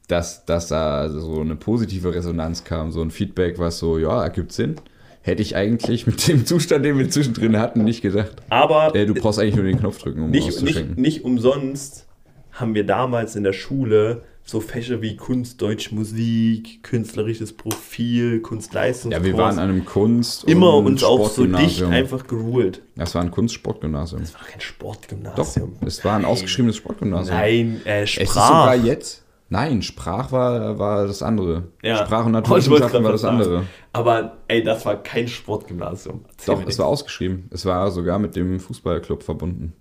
[0.07, 4.51] dass, dass da so eine positive Resonanz kam, so ein Feedback, was so, ja, ergibt
[4.53, 4.75] Sinn.
[5.23, 8.31] Hätte ich eigentlich mit dem Zustand, den wir zwischendrin hatten, nicht gedacht.
[8.49, 11.01] Aber Äh, du brauchst eigentlich nur den Knopf drücken, um nicht, nicht, auszuschenken.
[11.01, 12.07] nicht umsonst
[12.53, 19.25] haben wir damals in der Schule so Fächer wie Kunst, Deutsch, Musik, künstlerisches Profil, Kunstleistungskurs.
[19.25, 22.81] ja, wir waren an einem Kunst- immer und uns auch so dicht einfach geruhlt.
[22.95, 24.21] Das war ein Kunstsportgymnasium.
[24.21, 25.73] Das war doch kein Doch, Sportgymnasium.
[25.85, 27.37] es war ein ausgeschriebenes Sportgymnasium.
[27.37, 28.83] Nein, äh, Es ist sogar Sprach.
[28.85, 29.23] jetzt.
[29.49, 31.67] Nein, Sprach war, war das andere.
[31.83, 31.97] Ja.
[32.05, 33.63] Sprach und Oh, Naturwissenschaften grad war das andere.
[33.93, 36.21] Aber ey, das war kein Sportgymnasium.
[36.29, 37.49] Erzähl Doch, es war ausgeschrieben.
[37.51, 39.73] Es war sogar mit dem Fußballclub verbunden.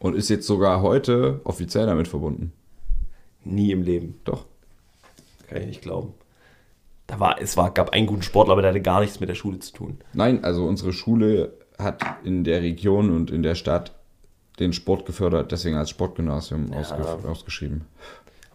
[0.00, 2.52] Und ist jetzt sogar heute offiziell damit verbunden.
[3.44, 4.20] Nie im Leben.
[4.24, 4.44] Doch.
[5.48, 6.14] Kann ich nicht glauben.
[7.06, 9.34] Da war, es war, gab einen guten Sportler, aber der hatte gar nichts mit der
[9.34, 9.98] Schule zu tun.
[10.14, 13.92] Nein, also unsere Schule hat in der Region und in der Stadt
[14.58, 16.96] den Sport gefördert, deswegen als Sportgymnasium ausge
[17.28, 17.86] ausgeschrieben.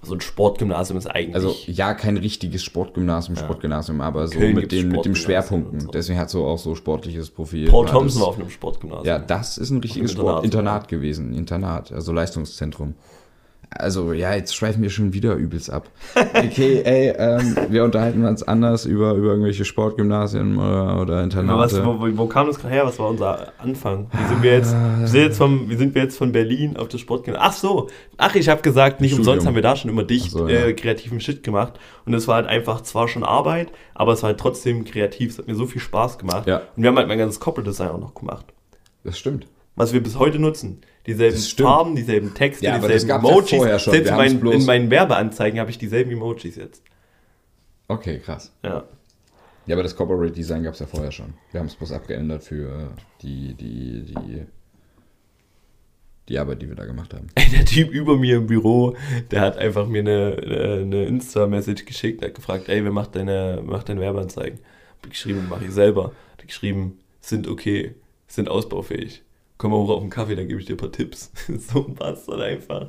[0.02, 1.36] So ein Sportgymnasium ist eigentlich.
[1.36, 5.82] Also ja, kein richtiges Sportgymnasium, Sportgymnasium, aber so Köln mit den, mit dem Schwerpunkten.
[5.82, 5.92] so.
[5.92, 7.68] Deswegen hat so auch so sportliches Profil.
[7.70, 9.06] Paul Thompson war auf einem Sportgymnasium.
[9.06, 12.96] Ja, das ist ein richtiges Internat gewesen, Internat, also Leistungszentrum.
[13.72, 15.90] Also ja, jetzt schweifen wir schon wieder übelst ab.
[16.34, 21.60] Okay, ey, ähm, wir unterhalten uns anders über, über irgendwelche Sportgymnasien oder, oder Aber Internate.
[21.60, 22.86] was, wo, wo, kam das gerade her?
[22.86, 24.08] Was war unser Anfang?
[24.12, 24.96] Wie sind wir jetzt, Ah.
[25.00, 27.48] wir sind jetzt, vom, wie sind wir jetzt von Berlin auf das Sportgymnasium?
[27.48, 29.28] Ach so, ach, ich habe gesagt, nicht Studium.
[29.28, 30.66] umsonst haben wir da schon immer dicht so, ja.
[30.66, 31.74] äh, kreativen Shit gemacht.
[32.06, 35.32] Und es war halt einfach zwar schon Arbeit, aber es war halt trotzdem kreativ.
[35.34, 36.48] Es hat mir so viel Spaß gemacht.
[36.48, 36.64] Ja.
[36.76, 38.46] Und wir haben halt mein ganzes Corporate Design auch noch gemacht.
[39.04, 39.46] Das stimmt.
[39.80, 40.82] Was wir bis heute nutzen.
[41.08, 41.38] Dieselben.
[41.38, 43.50] Farben, dieselben Texte, Ja, dieselben ja Emojis.
[43.82, 43.94] schon.
[43.94, 46.84] Selbst in bloß- in meinen Werbeanzeigen habe ich dieselben Emojis jetzt.
[47.88, 48.52] Okay, krass.
[48.62, 48.84] Ja.
[49.66, 51.34] Ja, aber das Corporate Design gab es ja vorher schon.
[51.52, 54.42] Wir haben es bloß abgeändert für die, die, die,
[56.28, 57.28] die Arbeit, die wir da gemacht haben.
[57.36, 58.96] Ey, der Typ über mir im Büro,
[59.32, 63.62] der hat einfach mir eine, eine- eine Insta-Message geschickt, hat gefragt, ey, wer macht deine,
[63.66, 64.60] macht deine Werbeanzeigen?
[64.98, 66.12] Hab ich geschrieben, mache ich selber.
[66.38, 67.96] Hat geschrieben, sind okay,
[68.28, 69.24] sind ausbaufähig.
[69.60, 71.32] Komm mal hoch auf den Kaffee, dann gebe ich dir ein paar Tipps.
[71.48, 72.88] so ein Bastard einfach.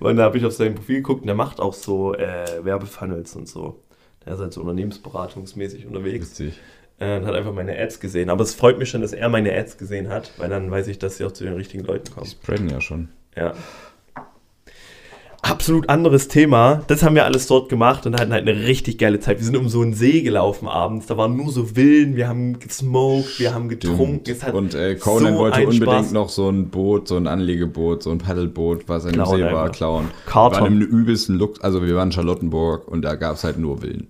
[0.00, 3.36] Und da habe ich auf sein Profil geguckt und der macht auch so äh, Werbefunnels
[3.36, 3.82] und so.
[4.24, 6.30] Der ist halt so unternehmensberatungsmäßig unterwegs.
[6.30, 6.58] Witzig.
[6.98, 8.30] Äh, und hat einfach meine Ads gesehen.
[8.30, 10.98] Aber es freut mich schon, dass er meine Ads gesehen hat, weil dann weiß ich,
[10.98, 12.26] dass sie auch zu den richtigen Leuten Die kommen.
[12.26, 13.08] spreaden ja schon.
[13.36, 13.54] Ja.
[15.42, 16.82] Absolut anderes Thema.
[16.86, 19.38] Das haben wir alles dort gemacht und hatten halt eine richtig geile Zeit.
[19.38, 21.06] Wir sind um so einen See gelaufen abends.
[21.06, 22.14] Da waren nur so Villen.
[22.14, 24.36] Wir haben gesmoked, wir haben getrunken.
[24.52, 26.12] Und äh, Conan so wollte unbedingt Spaß.
[26.12, 29.62] noch so ein Boot, so ein Anlegeboot, so ein Paddelboot, was in dem See war,
[29.62, 29.72] einfach.
[29.72, 30.08] klauen.
[30.26, 30.58] Karton.
[30.58, 33.58] Wir waren im übelsten Lux, also wir waren in Charlottenburg und da gab es halt
[33.58, 34.08] nur Villen.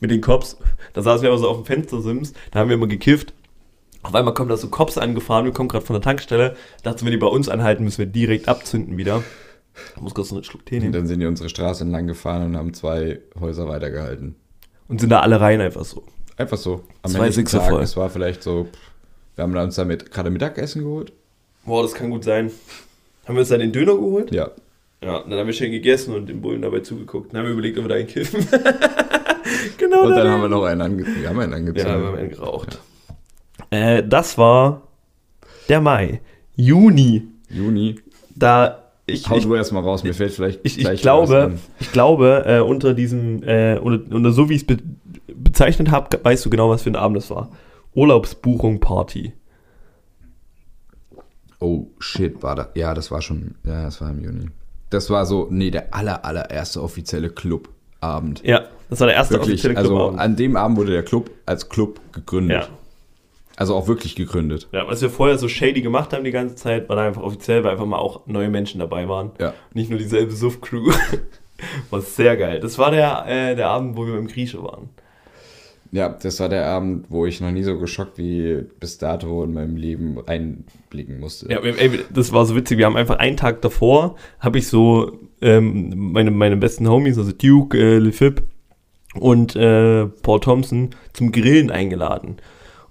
[0.00, 0.56] mit den Cops.
[0.94, 3.34] Da saßen wir aber so auf dem Fenstersims, da haben wir immer gekifft.
[4.02, 6.56] Auf einmal kommen da so Cops angefahren, wir kommen gerade von der Tankstelle.
[6.82, 9.22] Dachten, wenn die bei uns anhalten, müssen wir direkt abzünden wieder.
[9.94, 10.92] Da muss kurz noch einen Schluck Tee Und nehmen.
[10.92, 14.34] dann sind die unsere Straße entlang gefahren und haben zwei Häuser weitergehalten.
[14.88, 16.04] Und sind da alle rein einfach so.
[16.36, 16.84] Einfach so.
[17.02, 17.82] Am Zwei Tag, voll.
[17.82, 18.66] es war vielleicht so,
[19.36, 21.12] wir haben uns damit gerade Mittagessen geholt.
[21.64, 22.50] Boah, das kann gut sein.
[23.26, 24.32] Haben wir uns dann den Döner geholt?
[24.34, 24.50] Ja.
[25.02, 27.32] Ja, dann haben wir schön gegessen und den Bullen dabei zugeguckt.
[27.32, 28.46] Dann haben wir überlegt, ob wir da einen kiffen.
[29.78, 30.02] genau.
[30.04, 31.86] Und dann da- haben wir noch einen, ange wir haben einen angezündet.
[31.94, 32.80] Ja, wir haben einen geraucht.
[33.70, 34.82] Äh, das war
[35.68, 36.20] der Mai.
[36.56, 37.28] Juni.
[37.48, 38.00] Juni.
[38.34, 42.44] Da ich, Hau ich, du erstmal raus, mir fällt vielleicht ich, ich glaube, ich glaube,
[42.46, 44.78] äh, unter diesem, äh, unter, unter so wie ich es be
[45.34, 47.50] bezeichnet habe, weißt du genau, was für ein Abend das war.
[47.94, 49.32] Urlaubsbuchung Party.
[51.60, 52.68] Oh, shit, war das.
[52.74, 53.54] Ja, das war schon.
[53.64, 54.46] Ja, das war im Juni.
[54.90, 58.42] Das war so, nee, der aller, allererste offizielle Clubabend.
[58.44, 60.20] Ja, das war der erste Wirklich, offizielle also Clubabend.
[60.20, 62.62] an dem Abend wurde der Club als Club gegründet.
[62.62, 62.68] Ja.
[63.60, 64.68] Also auch wirklich gegründet.
[64.72, 67.62] Ja, was wir vorher so shady gemacht haben die ganze Zeit, war dann einfach offiziell,
[67.62, 69.32] weil einfach mal auch neue Menschen dabei waren.
[69.38, 69.52] Ja.
[69.74, 70.90] Nicht nur dieselbe Suff-Crew.
[71.90, 72.60] war sehr geil.
[72.60, 74.88] Das war der, äh, der Abend, wo wir beim Grieche waren.
[75.92, 79.52] Ja, das war der Abend, wo ich noch nie so geschockt wie bis dato in
[79.52, 81.52] meinem Leben einblicken musste.
[81.52, 82.78] Ja, ey, das war so witzig.
[82.78, 87.32] Wir haben einfach einen Tag davor, habe ich so ähm, meine, meine besten Homies, also
[87.32, 88.42] Duke, äh, LeFip
[89.16, 92.38] und äh, Paul Thompson zum Grillen eingeladen.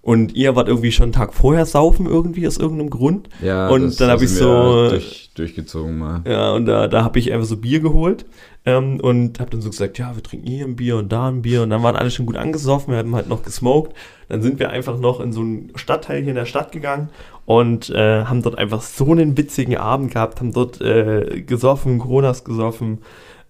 [0.01, 3.27] Und ihr wart irgendwie schon einen Tag vorher saufen irgendwie aus irgendeinem Grund.
[3.43, 6.21] Ja, und das- dann habe ich so Durch, durchgezogen mal.
[6.25, 8.25] Ja, und da, da habe ich einfach so Bier geholt
[8.65, 11.41] ähm, und habe dann so gesagt, ja, wir trinken hier ein Bier und da ein
[11.41, 13.93] Bier und dann waren alle schon gut angesoffen, wir haben halt noch gesmoked.
[14.29, 17.09] Dann sind wir einfach noch in so einen Stadtteil hier in der Stadt gegangen
[17.45, 22.43] und äh, haben dort einfach so einen witzigen Abend gehabt, haben dort äh, gesoffen, Coronas
[22.45, 22.99] gesoffen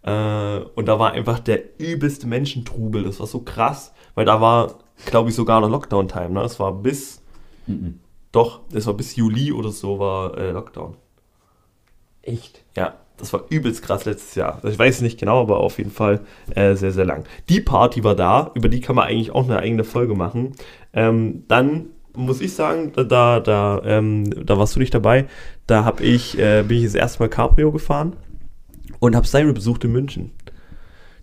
[0.04, 4.76] äh, und da war einfach der übelste Menschentrubel, das war so krass, weil da war,
[5.06, 6.42] glaube ich, sogar noch Lockdown-Time, ne?
[6.42, 7.22] Es war bis,
[8.32, 10.96] doch, es war bis Juli oder so war äh, Lockdown.
[12.22, 12.64] Echt?
[12.76, 14.56] Ja, das war übelst krass letztes Jahr.
[14.56, 16.22] Also Ich weiß es nicht genau, aber auf jeden Fall
[16.56, 17.26] äh, sehr, sehr lang.
[17.50, 20.54] Die Party war da, über die kann man eigentlich auch eine eigene Folge machen.
[20.94, 25.28] Ähm, dann muss ich sagen, da, da, da, ähm, da warst du nicht dabei.
[25.68, 28.16] Da hab ich, äh, bin ich das erste Mal Cabrio gefahren
[29.00, 30.32] und habe Cyril besucht in München.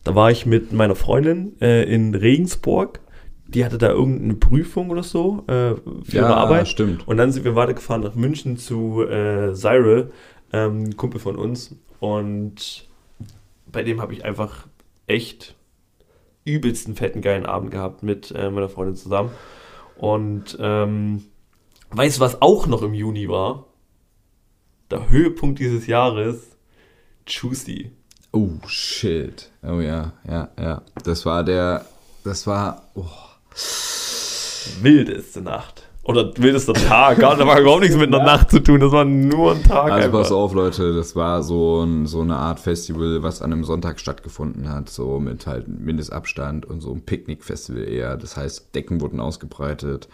[0.05, 3.01] Da war ich mit meiner Freundin äh, in Regensburg.
[3.49, 5.75] Die hatte da irgendeine Prüfung oder so äh,
[6.05, 6.69] für ihre Arbeit.
[6.69, 7.07] stimmt.
[7.07, 10.11] Und dann sind wir weitergefahren nach München zu äh, Cyril,
[10.53, 11.75] ähm, Kumpel von uns.
[12.01, 12.89] Und
[13.71, 14.67] bei dem habe ich einfach
[15.07, 15.55] echt
[16.45, 19.31] übelsten fetten geilen Abend gehabt mit äh, meiner Freundin zusammen.
[19.97, 21.25] Und ähm,
[21.91, 23.67] weißt du, was auch noch im Juni war?
[24.91, 26.57] Der Höhepunkt dieses Jahres,
[27.27, 27.93] Juicy.
[28.33, 29.51] Oh, shit.
[29.63, 30.83] Oh ja, ja, ja.
[31.05, 31.85] Das war der,
[32.25, 33.05] das war, oh.
[34.83, 35.87] Wildeste Nacht.
[36.07, 37.19] Oder wildester Tag.
[37.19, 38.79] Da war überhaupt nichts mit einer Nacht zu tun.
[38.79, 39.91] Das war nur ein Tag.
[39.91, 40.19] Also einfach.
[40.21, 43.99] pass auf, Leute, das war so, ein, so eine Art Festival, was an einem Sonntag
[43.99, 48.17] stattgefunden hat, so mit halt Mindestabstand und so ein Picknickfestival eher.
[48.17, 50.09] Das heißt, Decken wurden ausgebreitet,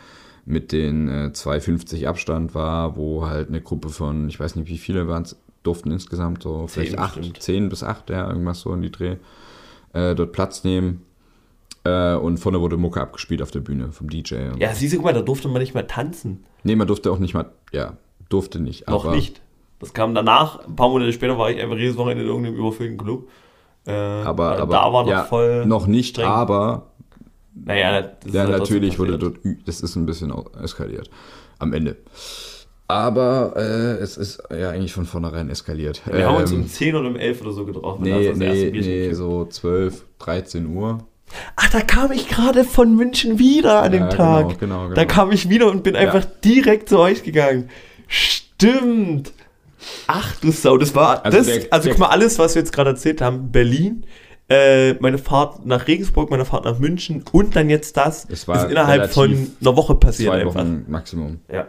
[0.47, 4.79] mit den äh, 2,50 Abstand war, wo halt eine Gruppe von, ich weiß nicht, wie
[4.79, 7.43] viele waren es, durften insgesamt so vielleicht acht, bestimmt.
[7.43, 9.17] zehn bis acht, ja, irgendwas so in die Dreh,
[9.93, 11.03] äh, dort Platz nehmen.
[11.85, 14.35] Äh, und vorne wurde Mucke abgespielt auf der Bühne vom DJ.
[14.59, 16.45] Ja, siehst du, guck mal, da durfte man nicht mehr tanzen.
[16.63, 17.97] Nee, man durfte auch nicht mal, ja,
[18.29, 18.89] durfte nicht.
[18.89, 19.41] Noch nicht.
[19.81, 22.99] Das kam danach, ein paar Monate später war ich einfach jedes Wochenende in irgendeinem überfüllten
[22.99, 23.29] Club.
[23.85, 25.67] Äh, Aber, weil aber da war noch ja, voll.
[25.67, 26.27] noch nicht, streng.
[26.27, 26.87] aber
[27.53, 31.11] Naja, das ist ja, natürlich wurde dort, das ist ein bisschen eskaliert
[31.59, 31.97] am Ende.
[32.87, 36.03] Aber äh, es ist ja eigentlich von vornherein eskaliert.
[36.07, 38.03] Wir haben uns Ähm, um 10 oder um 11 oder so getroffen.
[38.03, 40.99] nee, nee, nee, so 12, 13 Uhr.
[41.57, 44.59] Ach, da kam ich gerade von München wieder an Ja, dem genau, Tag.
[44.59, 44.95] genau, genau.
[44.95, 47.69] Da kam ich wieder und bin einfach direkt zu euch gegangen.
[48.09, 49.33] Stimmt.
[50.07, 51.47] Ach du Sau, das war Also das.
[51.47, 54.05] der- also guck mal, alles, was wir jetzt gerade erzählt haben: Berlin,
[54.49, 58.27] äh, meine Fahrt nach Regensburg, meine Fahrt nach München und dann jetzt das.
[58.31, 59.31] Es war ist innerhalb von
[59.61, 60.55] einer Woche passiert Zwei einfach.
[60.61, 61.41] Wochen Maximum.
[61.53, 61.67] Ja.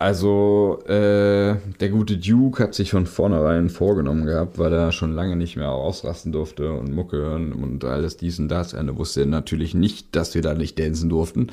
[0.00, 5.34] Also, äh, der gute Duke hat sich von vornherein vorgenommen gehabt, weil er schon lange
[5.34, 8.74] nicht mehr ausrasten durfte und Mucke hören und alles dies und das.
[8.74, 11.48] Er wusste natürlich nicht, dass wir da nicht dancen durften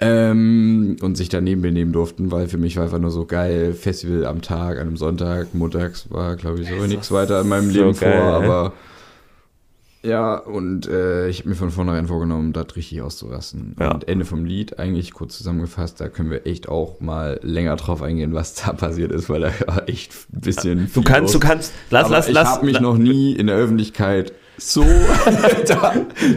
[0.00, 4.26] ähm, und sich daneben benehmen durften, weil für mich war einfach nur so geil, Festival
[4.26, 7.80] am Tag, an einem Sonntag, montags war, glaube ich, so nichts weiter in meinem so
[7.80, 8.70] Leben geil, vor, ey.
[10.02, 13.74] Ja, und äh, ich habe mir von vornherein vorgenommen, da richtig auszurasten.
[13.80, 13.92] Ja.
[13.92, 18.02] Und Ende vom Lied, eigentlich kurz zusammengefasst, da können wir echt auch mal länger drauf
[18.02, 20.78] eingehen, was da passiert ist, weil da war echt ein bisschen.
[20.80, 21.46] Du viel kannst, du los.
[21.48, 22.48] kannst, lass, Aber lass, ich lass.
[22.48, 24.82] habe mich noch nie in der Öffentlichkeit so,
[25.66, 25.94] da,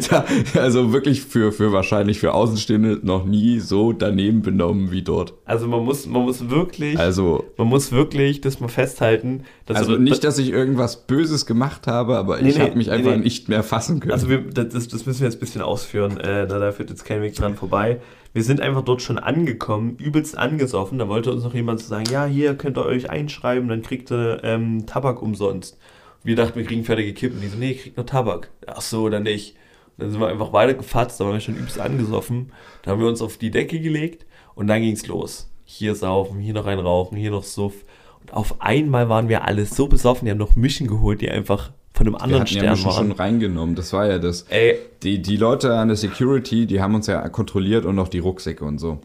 [0.10, 0.26] da,
[0.60, 5.34] also wirklich für, für wahrscheinlich für Außenstehende noch nie so daneben benommen wie dort.
[5.46, 9.44] Also man muss, man muss wirklich, Also, man muss wirklich das mal festhalten.
[9.66, 12.76] Dass also du- nicht, dass ich irgendwas Böses gemacht habe, aber Nee, ich nee, habe
[12.76, 14.12] mich nee, einfach nicht mehr fassen können.
[14.14, 17.06] Also wir, das, das müssen wir jetzt ein bisschen ausführen, äh, da, da führt jetzt
[17.06, 18.00] kein Weg dran vorbei.
[18.34, 20.98] Wir sind einfach dort schon angekommen, übelst angesoffen.
[21.00, 24.10] Da wollte uns noch jemand so sagen, ja, hier könnt ihr euch einschreiben, dann kriegt
[24.12, 25.78] ihr ähm, Tabak umsonst.
[26.24, 27.42] Wir dachten, wir kriegen fertige Kippen.
[27.42, 28.50] Die so, nee, ihr kriegt nur Tabak.
[28.68, 29.56] Ach so, dann nicht.
[29.98, 32.52] Und dann sind wir einfach weitergefatzt, da waren wir schon übelst angesoffen.
[32.84, 35.50] Da haben wir uns auf die Decke gelegt und dann ging's los.
[35.66, 37.74] Hier saufen, hier noch ein Rauchen, hier noch Suff.
[38.22, 41.72] Und auf einmal waren wir alle so besoffen, die haben noch Mischen geholt, die einfach
[41.94, 42.96] von einem anderen hatten ja Stern Mischen waren.
[43.08, 44.44] schon reingenommen, das war ja das.
[44.50, 48.20] Ey, Die, die Leute an der Security, die haben uns ja kontrolliert und auch die
[48.20, 49.00] Rucksäcke und so.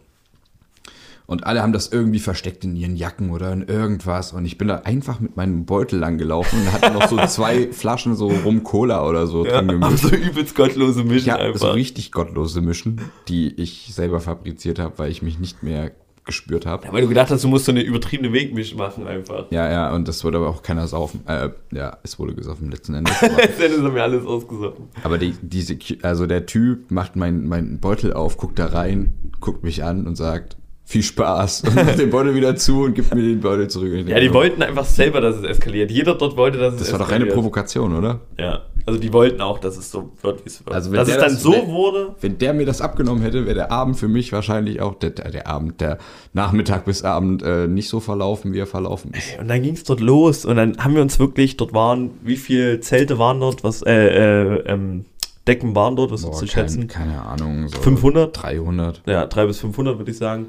[1.27, 4.33] Und alle haben das irgendwie versteckt in ihren Jacken oder in irgendwas.
[4.33, 7.73] Und ich bin da einfach mit meinem Beutel lang gelaufen und hatte noch so zwei
[7.73, 10.05] Flaschen so Rum Cola oder so Ja, drin gemischt.
[10.05, 11.59] so übelst gottlose Mischen Ja, einfach.
[11.61, 15.91] so richtig gottlose Mischen, die ich selber fabriziert habe, weil ich mich nicht mehr
[16.25, 16.87] gespürt habe.
[16.87, 19.47] ja, weil du gedacht hast, du musst so eine übertriebene Wegmisch machen einfach.
[19.51, 21.21] Ja, ja, und das wurde aber auch keiner saufen.
[21.27, 23.21] Äh, ja, es wurde gesoffen letzten Endes.
[23.23, 24.87] Aber, Letztendlich haben wir alles ausgesoffen.
[25.05, 29.63] aber die, diese, also der Typ macht meinen meinen Beutel auf, guckt da rein, guckt
[29.65, 30.57] mich an und sagt,
[30.89, 33.89] viel Spaß und macht den Beutel wieder zu und gibt mir den Beutel zurück.
[33.93, 35.91] Ich Ja, denke die wollten einfach selber, dass es eskaliert.
[35.91, 37.31] Jeder dort wollte, dass es Das war doch eskaliert.
[37.31, 38.21] eine Provokation, oder?
[38.39, 40.73] Ja, also die wollten auch, dass es so wird, wie es wird.
[40.73, 43.45] Also wenn dass es dann das- so wenn- wurde, Wenn der mir das abgenommen hätte,
[43.47, 45.99] wäre der Abend für mich wahrscheinlich auch, der, der der Abend, der
[46.35, 49.41] Nachmittag bis Abend äh, nicht so verlaufen, wie er verlaufen ist.
[49.41, 52.37] und dann ging es dort los und dann haben wir uns wirklich, dort waren, wie
[52.37, 55.05] viele Zelte waren dort, was, äh, äh, ähm,
[55.49, 56.89] Decken waren dort, was Boah, ist zu kein, schätzen?
[56.89, 57.69] keine Ahnung.
[57.69, 58.37] So 500?
[58.43, 59.03] 300.
[59.07, 60.47] Ja, 300 bis 500 würde ich sagen.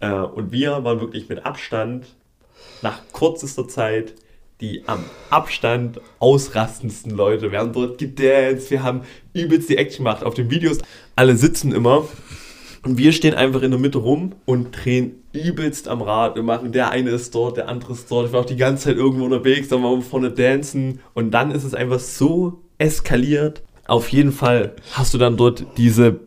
[0.00, 2.06] Äh, und wir waren wirklich mit Abstand,
[2.82, 4.14] nach kürzester Zeit,
[4.60, 7.50] die am Abstand ausrastendsten Leute.
[7.50, 10.22] Wir haben dort gedanced, wir haben übelst die Action gemacht.
[10.22, 10.78] Auf den Videos,
[11.16, 12.06] alle sitzen immer
[12.82, 16.34] und wir stehen einfach in der Mitte rum und drehen übelst am Rad.
[16.34, 18.26] Wir machen, der eine ist dort, der andere ist dort.
[18.26, 21.50] Ich war auch die ganze Zeit irgendwo unterwegs, dann waren wir vorne dancen und dann
[21.50, 23.62] ist es einfach so eskaliert.
[23.86, 26.20] Auf jeden Fall hast du dann dort diese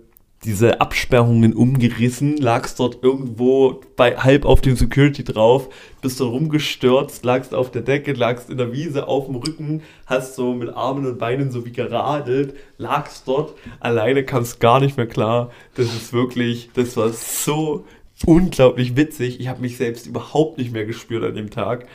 [0.43, 5.69] diese Absperrungen umgerissen, lagst dort irgendwo bei halb auf dem Security drauf,
[6.01, 10.35] bist dort rumgestürzt, lagst auf der Decke, lagst in der Wiese auf dem Rücken, hast
[10.35, 15.07] so mit Armen und Beinen so wie geradelt, lagst dort, alleine kamst gar nicht mehr
[15.07, 15.51] klar.
[15.75, 17.85] Das ist wirklich, das war so
[18.25, 19.39] unglaublich witzig.
[19.39, 21.87] Ich habe mich selbst überhaupt nicht mehr gespürt an dem Tag.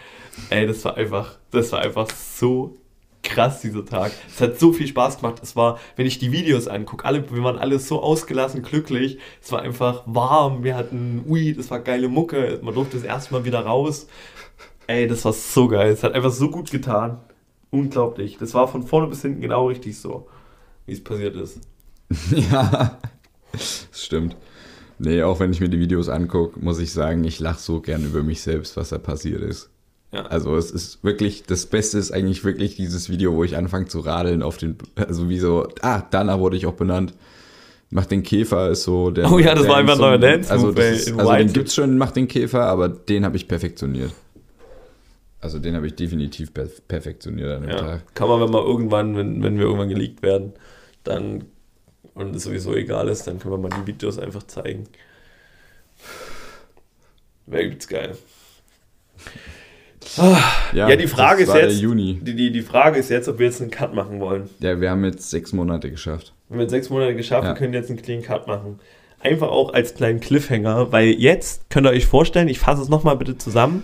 [0.51, 2.78] Ey, das war einfach, das war einfach so
[3.29, 4.13] krass, dieser Tag.
[4.29, 5.41] Es hat so viel Spaß gemacht.
[5.43, 9.19] Es war, wenn ich die Videos angucke, alle, wir waren alle so ausgelassen, glücklich.
[9.43, 10.65] Es war einfach warm.
[10.65, 12.59] Wir hatten Weed, es war geile Mucke.
[12.63, 14.09] Man durfte das erste Mal wieder raus.
[14.87, 15.93] Ey, das war so geil.
[15.93, 17.21] Es hat einfach so gut getan.
[17.71, 18.39] Unglaublich.
[18.39, 20.29] Das war von vorne bis hinten genau richtig so,
[20.87, 21.61] wie es passiert ist.
[22.31, 22.99] ja,
[23.53, 24.37] das stimmt.
[24.99, 28.05] Nee, auch wenn ich mir die Videos angucke, muss ich sagen, ich lache so gern
[28.05, 29.71] über mich selbst, was da passiert ist.
[30.13, 30.23] Ja.
[30.27, 34.01] Also es ist wirklich, das Beste ist eigentlich wirklich dieses Video, wo ich anfange zu
[34.01, 37.15] radeln auf den, also wie so, ah, danach wurde ich auch benannt.
[37.91, 39.31] Mach den Käfer ist so der.
[39.33, 41.53] Oh ja, das der war einfach ein neuer Dance-Move, Also, ist, also den White.
[41.53, 44.13] gibt's schon, Mach den Käfer, aber den habe ich perfektioniert.
[45.41, 47.77] Also den habe ich definitiv per perfektioniert an dem Ja.
[47.79, 48.15] Tag.
[48.15, 50.53] Kann man, wenn wir irgendwann, wenn, wenn wir irgendwann geleakt werden,
[51.05, 51.45] dann
[52.15, 54.85] und es sowieso egal ist, dann können wir mal die Videos einfach zeigen.
[57.47, 58.17] Wäre übelst geil.
[60.73, 62.21] Ja, die Frage ist jetzt, Juni.
[62.23, 64.49] Die, die, die Frage ist jetzt, ob wir jetzt einen Cut machen wollen.
[64.61, 66.33] Ja, wir haben jetzt sechs Monate geschafft.
[66.49, 67.51] Wir in sechs Monate geschafft Ja.
[67.51, 68.79] haben, können jetzt einen clean Cut machen.
[69.21, 73.17] Einfach auch als kleinen Cliffhanger, weil jetzt könnt ihr euch vorstellen, ich fasse es nochmal
[73.17, 73.83] bitte zusammen.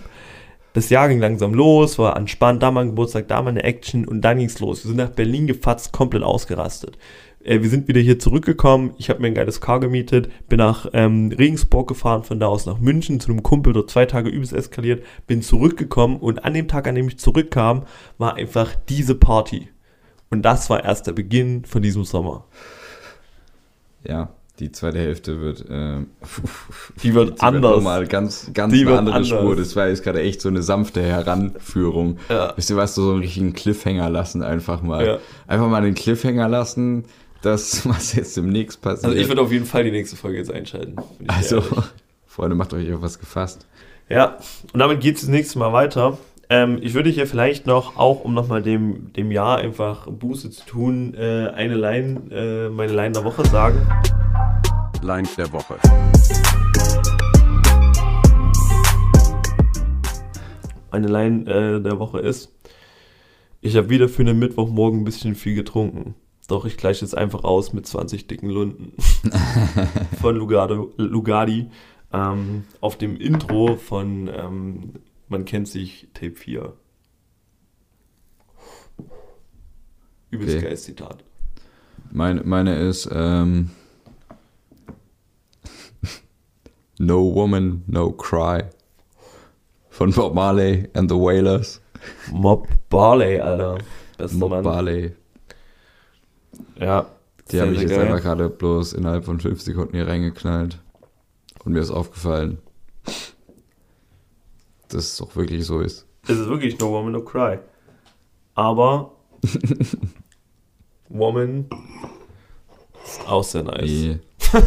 [0.73, 4.05] Das Jahr ging langsam los, war entspannt, da mal ein Geburtstag, da mal eine Action
[4.07, 4.83] und dann ging's los.
[4.83, 6.97] Wir sind nach Berlin gefatzt, komplett ausgerastet.
[7.45, 10.87] Äh, wir sind wieder hier zurückgekommen, ich habe mir ein geiles Car gemietet, bin nach
[10.93, 14.53] ähm, Regensburg gefahren, von da aus nach München zu einem Kumpel, dort zwei Tage übelst
[14.53, 17.83] eskaliert, bin zurückgekommen und an dem Tag, an dem ich zurückkam,
[18.17, 19.69] war einfach diese Party.
[20.31, 22.45] Und das war erst der Beginn von diesem Sommer.
[24.03, 24.29] Ja,
[24.59, 26.07] Die zweite Hälfte wird, ähm,
[27.03, 27.83] Die wird die anders.
[27.83, 29.29] Wird ganz, ganz Die eine wird andere anders.
[29.29, 29.55] Spur.
[29.55, 32.17] Das war jetzt gerade echt so eine sanfte Heranführung.
[32.29, 32.53] Ja.
[32.55, 35.05] Wisst ihr was, so einen richtigen Cliffhanger lassen einfach mal.
[35.05, 35.17] Ja.
[35.45, 37.05] Einfach mal den Cliffhanger lassen,
[37.45, 39.05] das, was jetzt demnächst passiert.
[39.05, 40.95] Also ich würde auf jeden Fall die nächste Folge jetzt einschalten.
[41.27, 41.69] Also, ehrlich.
[42.25, 43.65] Freunde, macht euch auf was gefasst.
[44.09, 44.37] Ja,
[44.73, 46.17] und damit geht es das nächste Mal weiter.
[46.49, 50.65] Ähm, ich würde hier vielleicht noch, auch um nochmal dem, dem Jahr einfach Buße zu
[50.65, 53.87] tun, äh, eine Line, äh, meine Line der Woche sagen.
[55.01, 55.75] Line der Woche.
[60.91, 62.53] Meine Line äh, der Woche ist,
[63.61, 66.15] ich habe wieder für einen Mittwochmorgen ein bisschen viel getrunken.
[66.47, 68.93] Doch ich gleiche es einfach aus mit 20 dicken Lunden.
[70.21, 71.69] von Lugado, Lugardi.
[72.13, 74.93] Ähm, auf dem Intro von ähm,
[75.27, 76.73] Man kennt sich Tape 4.
[80.29, 80.65] Übelst Okay.
[80.65, 81.23] geiles Zitat.
[82.11, 83.71] Meine, meine ist, ähm,
[86.99, 88.63] No Woman, No Cry.
[89.89, 91.81] Von Bob Marley and the Wailers.
[92.31, 93.77] Mob Barley, Alter.
[94.17, 94.63] Bester Bob Mann.
[94.63, 95.15] Marley.
[96.79, 97.07] Ja.
[97.51, 98.01] Die habe ich jetzt geil.
[98.07, 100.79] einfach gerade bloß innerhalb von fünf Sekunden hier reingeknallt.
[101.63, 102.57] Und mir ist aufgefallen,
[104.89, 106.07] dass es auch wirklich so ist.
[106.23, 107.59] Es ist wirklich No Woman No Cry.
[108.55, 109.11] Aber
[111.09, 111.67] Woman
[113.03, 113.81] ist auch sehr nice.
[113.89, 114.19] Nee.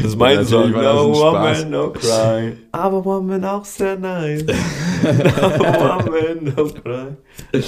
[0.00, 0.82] Das ist mein Natürlich Song.
[0.82, 1.14] No.
[1.14, 2.56] Woman No Cry.
[2.72, 4.44] Aber Woman auch sehr nice.
[4.46, 4.54] no
[5.12, 7.16] Woman No Cry.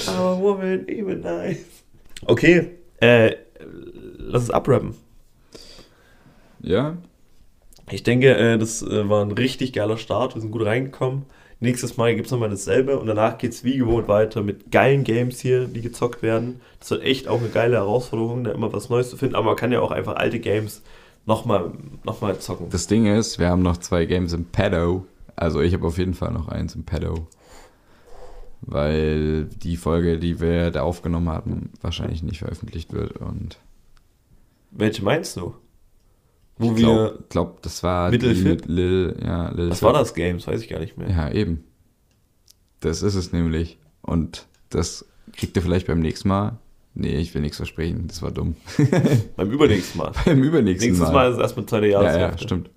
[0.07, 1.84] Aber Woman even nice.
[2.23, 3.35] Okay, äh,
[4.17, 4.95] lass es abrappen.
[6.61, 6.97] Ja?
[7.91, 10.35] Ich denke, äh, das äh, war ein richtig geiler Start.
[10.35, 11.25] Wir sind gut reingekommen.
[11.59, 15.03] Nächstes Mal gibt es nochmal dasselbe und danach geht es wie gewohnt weiter mit geilen
[15.03, 16.59] Games hier, die gezockt werden.
[16.79, 19.35] Das wird echt auch eine geile Herausforderung, da immer was Neues zu finden.
[19.35, 20.81] Aber man kann ja auch einfach alte Games
[21.25, 21.71] nochmal
[22.03, 22.69] noch mal zocken.
[22.69, 25.05] Das Ding ist, wir haben noch zwei Games im Pedo.
[25.35, 27.27] Also ich habe auf jeden Fall noch eins im Pedo.
[28.67, 33.17] Weil die Folge, die wir da aufgenommen hatten, wahrscheinlich nicht veröffentlicht wird.
[33.17, 33.59] Und
[34.71, 35.55] Welche meinst du?
[36.57, 38.45] Wo ich glaube, glaub, das war die Mittelfit?
[38.45, 39.85] mit Lil, ja, Lil Was Fit.
[39.85, 40.47] war das Games?
[40.47, 41.09] Weiß ich gar nicht mehr.
[41.09, 41.63] Ja, eben.
[42.79, 43.77] Das ist es nämlich.
[44.01, 46.57] Und das kriegt ihr vielleicht beim nächsten Mal.
[46.93, 48.07] Nee, ich will nichts versprechen.
[48.07, 48.55] Das war dumm.
[49.35, 50.13] Beim übernächsten Mal.
[50.23, 51.29] beim übernächsten Nächstes Mal Mal.
[51.31, 52.41] ist es erstmal zweite ja, Jahreshälfte.
[52.41, 52.69] ja, stimmt.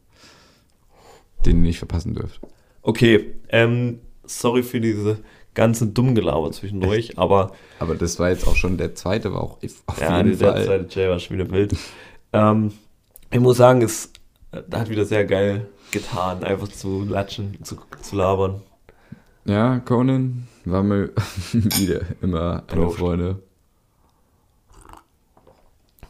[1.46, 2.40] Den ihr nicht verpassen dürft.
[2.82, 5.18] Okay, ähm, sorry für diese
[5.58, 10.00] ganze Dummgelaber zwischendurch, aber Aber das war jetzt auch schon der zweite, war auch auf
[10.00, 10.64] Ja, jeden der Fall.
[10.64, 11.76] zweite Jay war schon wieder wild.
[12.32, 12.72] ähm,
[13.30, 14.10] ich muss sagen, es
[14.52, 18.62] äh, hat wieder sehr geil getan, einfach zu latschen, zu, zu labern.
[19.44, 21.10] Ja, Conan war mir
[21.52, 22.98] wieder immer eine Prost.
[22.98, 23.42] Freude.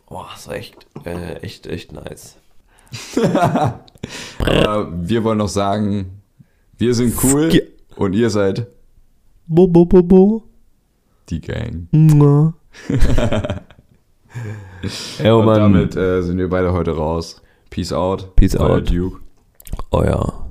[0.09, 2.37] Boah, das war echt, äh, echt, echt nice.
[4.39, 6.23] Aber wir wollen noch sagen,
[6.79, 7.51] wir sind cool
[7.97, 8.67] und ihr seid
[9.51, 10.43] Bo, bo, bo, bo.
[11.31, 11.89] die Gang.
[11.91, 12.53] Ja,
[15.25, 15.59] oh und Mann.
[15.59, 17.41] damit äh, sind wir beide heute raus.
[17.71, 18.37] Peace out.
[18.37, 18.91] Peace Euer out.
[18.91, 19.21] Duke.
[19.91, 20.48] Euer